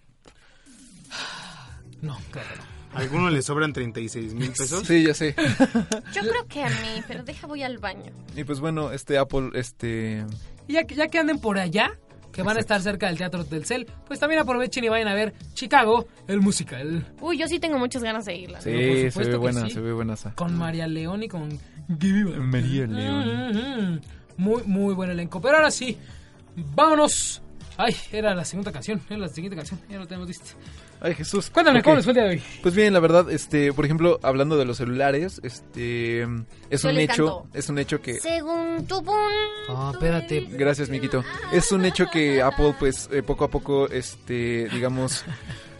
[2.02, 2.50] No, claro.
[2.58, 2.77] no.
[2.98, 4.86] ¿A alguno le sobran 36 mil pesos?
[4.88, 5.36] Sí, ya sé.
[6.14, 8.12] Yo creo que a mí, pero deja voy al baño.
[8.36, 10.26] Y pues bueno, este Apple, este
[10.68, 11.92] Y ya, que- ya que anden por allá,
[12.32, 15.14] que van a estar cerca del Teatro del Cel, pues también aprovechen y vayan a
[15.16, 17.06] ver Chicago, el musical.
[17.22, 18.62] Uy, yo sí tengo muchas ganas de irla.
[18.62, 19.72] Sí, por se supuesto ve buena, sí.
[19.72, 20.34] se ve buena esa.
[20.36, 21.60] Con María León y con.
[22.40, 24.02] María León.
[24.38, 25.40] Muy, muy buen elenco.
[25.42, 25.98] Pero ahora sí,
[26.56, 27.42] vámonos.
[27.78, 30.46] Ay, era la segunda canción, era la siguiente canción, ya lo tenemos listo.
[31.08, 31.50] Ay, Jesús.
[31.50, 31.86] Cuéntame, Ok.
[31.86, 32.42] ¿cómo les fue el día de hoy?
[32.62, 36.24] Pues bien, la verdad, este, por ejemplo, hablando de los celulares, este,
[36.70, 37.48] es Yo un hecho, canto.
[37.54, 39.04] es un hecho que Según tu.
[39.70, 40.46] Ah, espérate.
[40.52, 41.24] Gracias, Miquito.
[41.54, 45.24] Es un hecho que Apple, pues, eh, poco a poco, este, digamos,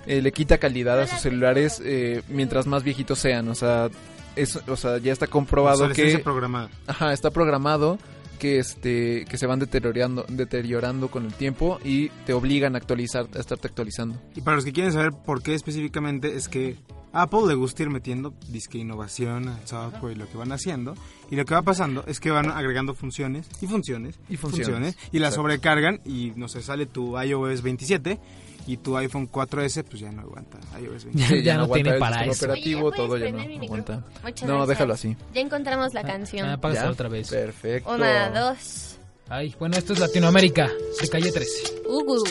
[0.06, 3.50] eh, le quita calidad a sus celulares eh, mientras más viejitos sean.
[3.50, 3.90] O sea,
[4.38, 6.70] es, o sea, ya está comprobado que, programada.
[6.88, 7.98] ajá, está programado
[8.38, 13.28] que, este, que se van deteriorando, deteriorando con el tiempo y te obligan a actualizar,
[13.36, 14.20] a estarte actualizando.
[14.36, 16.78] Y para los que quieren saber por qué específicamente, es que
[17.14, 20.94] a Apple le gusta ir metiendo disque innovación al software y lo que van haciendo.
[21.32, 24.98] Y lo que va pasando es que van agregando funciones y funciones Y funciones.
[25.12, 28.20] y las sobrecargan y no sé, sale tu iOS 27
[28.68, 31.36] y tu iPhone 4S pues ya no aguanta iOS 27.
[31.40, 32.46] Ya, ya no aguanta tiene para eso.
[32.46, 34.04] operativo, Oye, ¿ya todo ya no aguanta.
[34.24, 34.68] Muchas No, gracias.
[34.68, 35.16] déjalo así.
[35.34, 36.48] Ya encontramos la canción.
[36.50, 36.90] Ah, ¿Ya?
[36.90, 37.30] otra vez.
[37.30, 37.90] Perfecto.
[37.94, 38.98] Una, dos.
[39.30, 40.70] Ay, bueno, esto es Latinoamérica,
[41.02, 41.82] de calle 13.
[41.90, 42.24] Ugu.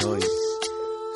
[0.00, 0.20] Soy,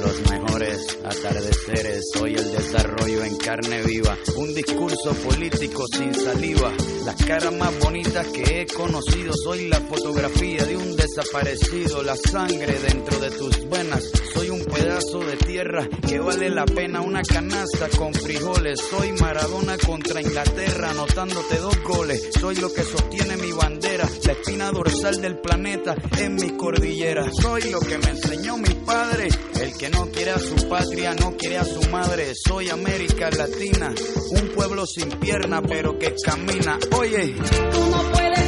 [0.00, 2.04] los mejores atardeceres.
[2.12, 6.72] Soy el desarrollo en carne viva, un discurso político sin saliva.
[7.04, 12.78] Las caras más bonitas que he conocido, soy la fotografía de un desaparecido, la sangre
[12.80, 14.10] dentro de tus venas.
[14.34, 18.80] Soy un pedazo de tierra que vale la pena una canasta con frijoles.
[18.90, 22.28] Soy Maradona contra Inglaterra, anotándote dos goles.
[22.38, 27.24] Soy lo que sostiene mi bandera, la espina dorsal del planeta en mi cordillera.
[27.32, 29.28] Soy lo que me enseñó mi padre,
[29.60, 32.32] el que no quiere a su patria, no quiere a su madre.
[32.34, 33.92] Soy América Latina,
[34.30, 36.78] un pueblo sin pierna pero que camina.
[36.98, 37.34] Oye,
[37.72, 38.47] Tú no puedes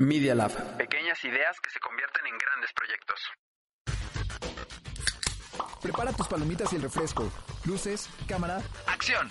[0.00, 0.50] Media Lab.
[0.78, 3.20] Pequeñas ideas que se convierten en grandes proyectos.
[5.82, 7.30] Prepara tus palomitas y el refresco.
[7.66, 8.62] Luces, cámara.
[8.86, 9.28] ¡Acción!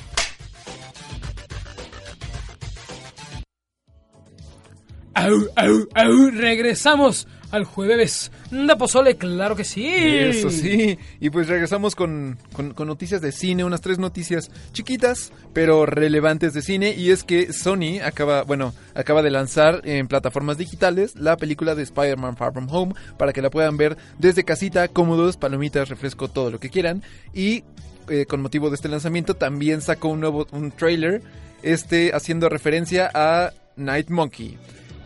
[5.16, 9.86] Au, au, au, regresamos al jueves de Pozole, claro que sí.
[9.88, 10.98] Eso sí.
[11.20, 16.62] Y pues regresamos con, con- noticias de cine, unas tres noticias chiquitas, pero relevantes de
[16.62, 16.94] cine.
[16.96, 21.84] Y es que Sony acaba, bueno, acaba de lanzar en plataformas digitales la película de
[21.84, 26.50] Spider-Man Far From Home para que la puedan ver desde casita, cómodos, palomitas, refresco, todo
[26.50, 27.04] lo que quieran.
[27.34, 27.64] Y
[28.10, 31.22] eh, con motivo de este lanzamiento también sacó un nuevo un trailer,
[31.62, 34.58] este haciendo referencia a Night Monkey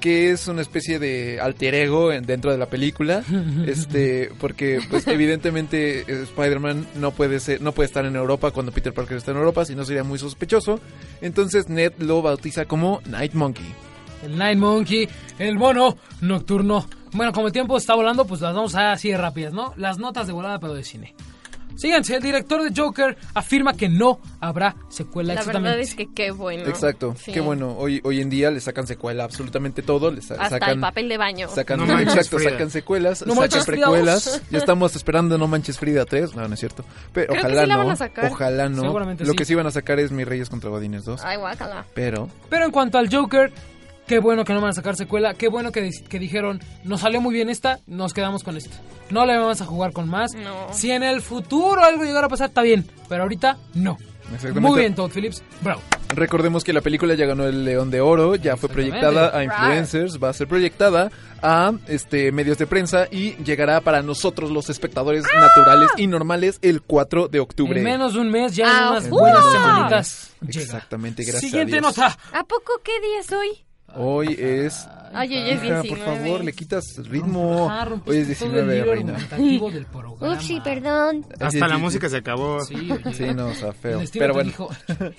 [0.03, 3.23] que es una especie de alter ego en- dentro de la película,
[3.65, 8.73] este, porque pues evidentemente eh, Spider-Man no puede ser, no puede estar en Europa cuando
[8.73, 10.81] Peter Parker está en Europa, si no sería muy sospechoso.
[11.21, 13.65] Entonces Ned lo bautiza como Night Monkey.
[14.25, 15.07] El Night Monkey,
[15.39, 16.85] el mono nocturno.
[17.13, 19.73] Bueno, como el tiempo está volando, pues las vamos a así de rápidas, ¿no?
[19.77, 21.15] Las notas de volada, pero de cine.
[21.75, 25.69] Síganse, el director de Joker afirma que no habrá secuela La exactamente.
[25.77, 26.63] verdad es que qué bueno.
[26.67, 27.31] Exacto, Sí.
[27.31, 27.75] qué bueno.
[27.77, 31.09] Hoy hoy en día le sacan secuela absolutamente todo, le sa- Hasta sacan el papel
[31.09, 31.47] de baño.
[31.49, 32.51] Sacan, No exacto, Frida.
[32.51, 34.41] sacan secuelas, No sacan precuelas.
[34.49, 36.35] Ya estamos esperando No Manches Frida 3.
[36.35, 36.83] No, no es cierto.
[37.13, 37.79] Pero Creo que ojalá la no.
[37.83, 38.31] van a sacar.
[38.31, 38.81] Ojalá no.
[38.81, 39.35] Seguramente Lo sí.
[39.35, 41.21] que sí van a sacar es Mis Reyes contra Godines 2.
[41.23, 41.85] Ay, guácala.
[41.93, 43.51] Pero Pero en cuanto al Joker,
[44.07, 47.21] qué bueno que no van a sacar secuela, qué bueno que, que dijeron, nos salió
[47.21, 48.75] muy bien esta, nos quedamos con esta.
[49.09, 50.33] No le vamos a jugar con más.
[50.33, 50.67] No.
[50.73, 53.97] Si en el futuro algo llegara a pasar, está bien, pero ahorita no.
[54.33, 54.59] Exactamente.
[54.61, 55.43] Muy bien, Todd Phillips.
[55.61, 55.81] Bravo.
[56.15, 60.17] recordemos que la película ya ganó el León de Oro, ya fue proyectada a influencers,
[60.23, 65.25] va a ser proyectada a este medios de prensa y llegará para nosotros los espectadores
[65.35, 67.77] naturales y normales el 4 de octubre.
[67.79, 70.61] En menos de un mes, ya en Ah, unas buenas semanitas llega.
[70.63, 71.97] Exactamente, gracias Siguiente a Dios.
[71.97, 72.17] nota.
[72.31, 73.63] ¿A poco qué día es hoy?
[73.95, 75.89] Hoy es Ay, hoy es Hija, 19.
[75.89, 77.71] por favor, le quitas ritmo.
[77.85, 79.13] Rompiste Hoy es todo el 19, reina.
[79.71, 80.33] del programa.
[80.35, 81.25] Upsi, perdón.
[81.39, 82.59] Hasta la música se acabó.
[82.61, 83.13] Sí, oye.
[83.13, 84.01] Sí, no, o sea, feo.
[84.11, 84.49] Pero bueno.
[84.49, 84.69] dijo,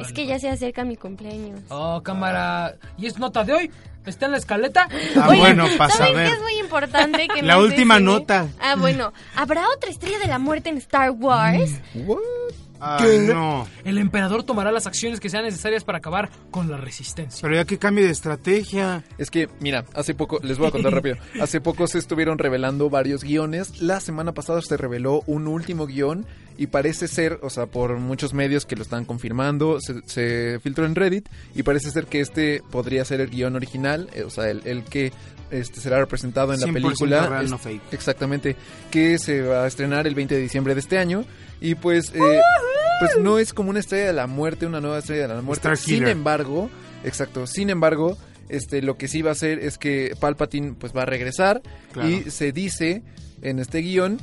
[0.00, 1.60] Es que ya se acerca mi cumpleaños.
[1.68, 2.74] Oh, cámara.
[2.96, 3.70] ¿Y es nota de hoy?
[4.04, 4.88] ¿Está en la escaleta?
[5.16, 6.28] Ah, Oye, bueno, para ¿saben saber.
[6.28, 7.28] qué es muy importante?
[7.28, 8.48] Que La última nota.
[8.60, 9.12] Ah, bueno.
[9.36, 11.70] ¿Habrá otra estrella de la muerte en Star Wars?
[11.94, 12.18] What?
[12.80, 13.66] Ay, no.
[13.84, 17.40] El emperador tomará las acciones que sean necesarias para acabar con la resistencia.
[17.42, 19.04] Pero ya que cambie de estrategia.
[19.18, 21.16] Es que, mira, hace poco, les voy a contar rápido.
[21.40, 23.80] Hace poco se estuvieron revelando varios guiones.
[23.80, 26.26] La semana pasada se reveló un último guion
[26.56, 30.84] y parece ser, o sea, por muchos medios que lo están confirmando, se, se filtró
[30.84, 34.50] en Reddit y parece ser que este podría ser el guion original, eh, o sea,
[34.50, 35.12] el, el que
[35.50, 37.26] este será representado en la 100% película.
[37.26, 37.92] real, no fake.
[37.92, 38.56] Exactamente,
[38.90, 41.24] que se va a estrenar el 20 de diciembre de este año
[41.60, 42.40] y pues eh,
[43.00, 45.76] pues no es como una estrella de la muerte, una nueva estrella de la muerte.
[45.76, 46.70] Sin embargo,
[47.04, 48.16] exacto, sin embargo,
[48.48, 52.08] este lo que sí va a hacer es que Palpatine pues va a regresar Claro.
[52.08, 53.02] y se dice
[53.42, 54.18] en este guion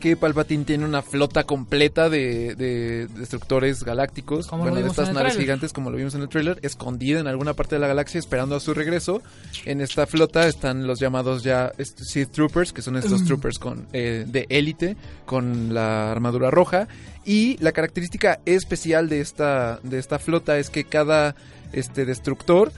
[0.00, 5.72] que Palpatine tiene una flota completa de, de destructores galácticos, bueno, de estas naves gigantes
[5.72, 8.60] como lo vimos en el trailer, escondida en alguna parte de la galaxia esperando a
[8.60, 9.22] su regreso.
[9.64, 13.26] En esta flota están los llamados ya Sith Troopers, que son estos Mm.
[13.26, 16.88] troopers con eh, de élite con la armadura roja
[17.24, 21.34] y la característica especial de esta de esta flota es que cada
[21.72, 22.72] este destructor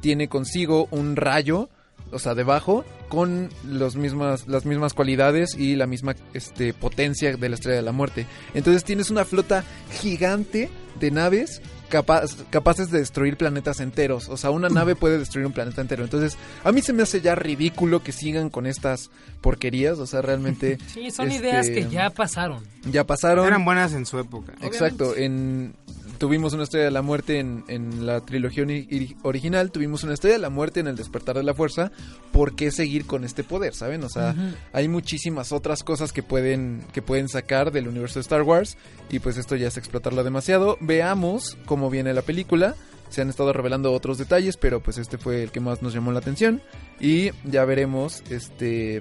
[0.00, 1.68] tiene consigo un rayo,
[2.14, 7.48] o sea, debajo con los mismas las mismas cualidades y la misma este potencia de
[7.48, 8.26] la Estrella de la Muerte.
[8.54, 9.64] Entonces tienes una flota
[10.00, 14.28] gigante de naves capaz, capaces de destruir planetas enteros.
[14.28, 16.04] O sea, una nave puede destruir un planeta entero.
[16.04, 19.10] Entonces, a mí se me hace ya ridículo que sigan con estas
[19.40, 19.98] porquerías.
[19.98, 20.78] O sea, realmente...
[20.94, 22.62] Sí, son este, ideas que ya pasaron.
[22.90, 23.46] Ya pasaron.
[23.46, 24.52] Eran buenas en su época.
[24.60, 25.74] Exacto, en
[26.18, 28.64] tuvimos una estrella de la muerte en, en la trilogía
[29.22, 31.90] original, tuvimos una estrella de la muerte en el despertar de la fuerza,
[32.32, 34.02] ¿por qué seguir con este poder, saben?
[34.04, 34.54] O sea, Ujú.
[34.72, 38.76] hay muchísimas otras cosas que pueden que pueden sacar del universo de Star Wars
[39.10, 40.76] y pues esto ya es explotarlo demasiado.
[40.80, 42.74] Veamos cómo viene la película.
[43.10, 46.10] Se han estado revelando otros detalles, pero pues este fue el que más nos llamó
[46.10, 46.60] la atención
[46.98, 49.00] y ya veremos este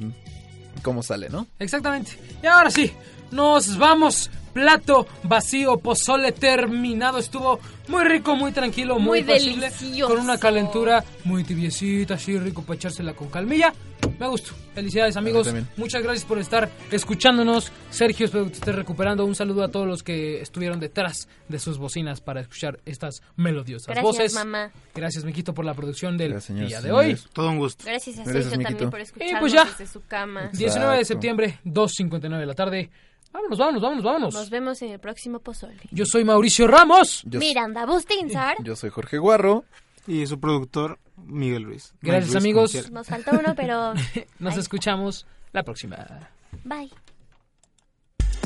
[0.83, 1.47] cómo sale, ¿no?
[1.59, 2.11] Exactamente.
[2.43, 2.91] Y ahora sí,
[3.33, 4.29] nos vamos.
[4.53, 7.17] Plato vacío, pozole terminado.
[7.17, 10.13] Estuvo muy rico, muy tranquilo, muy, Muy pasible, delicioso.
[10.13, 13.73] Con una calentura muy tibiecita, así rico para echársela con calmilla.
[14.19, 14.53] Me gustó.
[14.75, 15.51] Felicidades, amigos.
[15.75, 17.71] Muchas gracias por estar escuchándonos.
[17.89, 19.25] Sergio, espero que te estés recuperando.
[19.25, 23.87] Un saludo a todos los que estuvieron detrás de sus bocinas para escuchar estas melodiosas
[23.87, 24.33] Gracias, voces.
[24.35, 24.71] mamá.
[24.93, 27.23] Gracias, Miquito, por la producción del Gracias, señores, día de señores.
[27.25, 27.29] hoy.
[27.33, 27.85] Todo un gusto.
[27.87, 29.65] Gracias a Sergio también por Y escucharnos pues ya.
[29.65, 30.49] desde su cama.
[30.53, 32.91] 19 de septiembre, 2.59 de la tarde.
[33.33, 34.33] Vámonos, vámonos, vámonos, vámonos.
[34.35, 35.79] Nos vemos en el próximo pozole.
[35.91, 37.23] Yo soy Mauricio Ramos.
[37.25, 38.57] Yo, Miranda Bustinzar.
[38.63, 39.65] yo soy Jorge Guarro.
[40.05, 41.93] Y su productor, Miguel Luis.
[42.01, 42.91] Gracias, Luis, amigos.
[42.91, 43.93] Nos falta uno, pero
[44.39, 46.29] Nos escuchamos la próxima.
[46.63, 46.89] bye.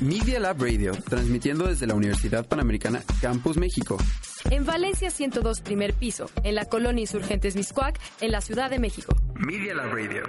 [0.02, 3.98] Media Lab Radio, transmitiendo desde la Universidad Panamericana Campus México.
[4.52, 9.16] En Valencia 102 primer piso, en la colonia Insurgentes Miscuac, en la Ciudad de México.
[9.34, 10.22] Media Lab Radio.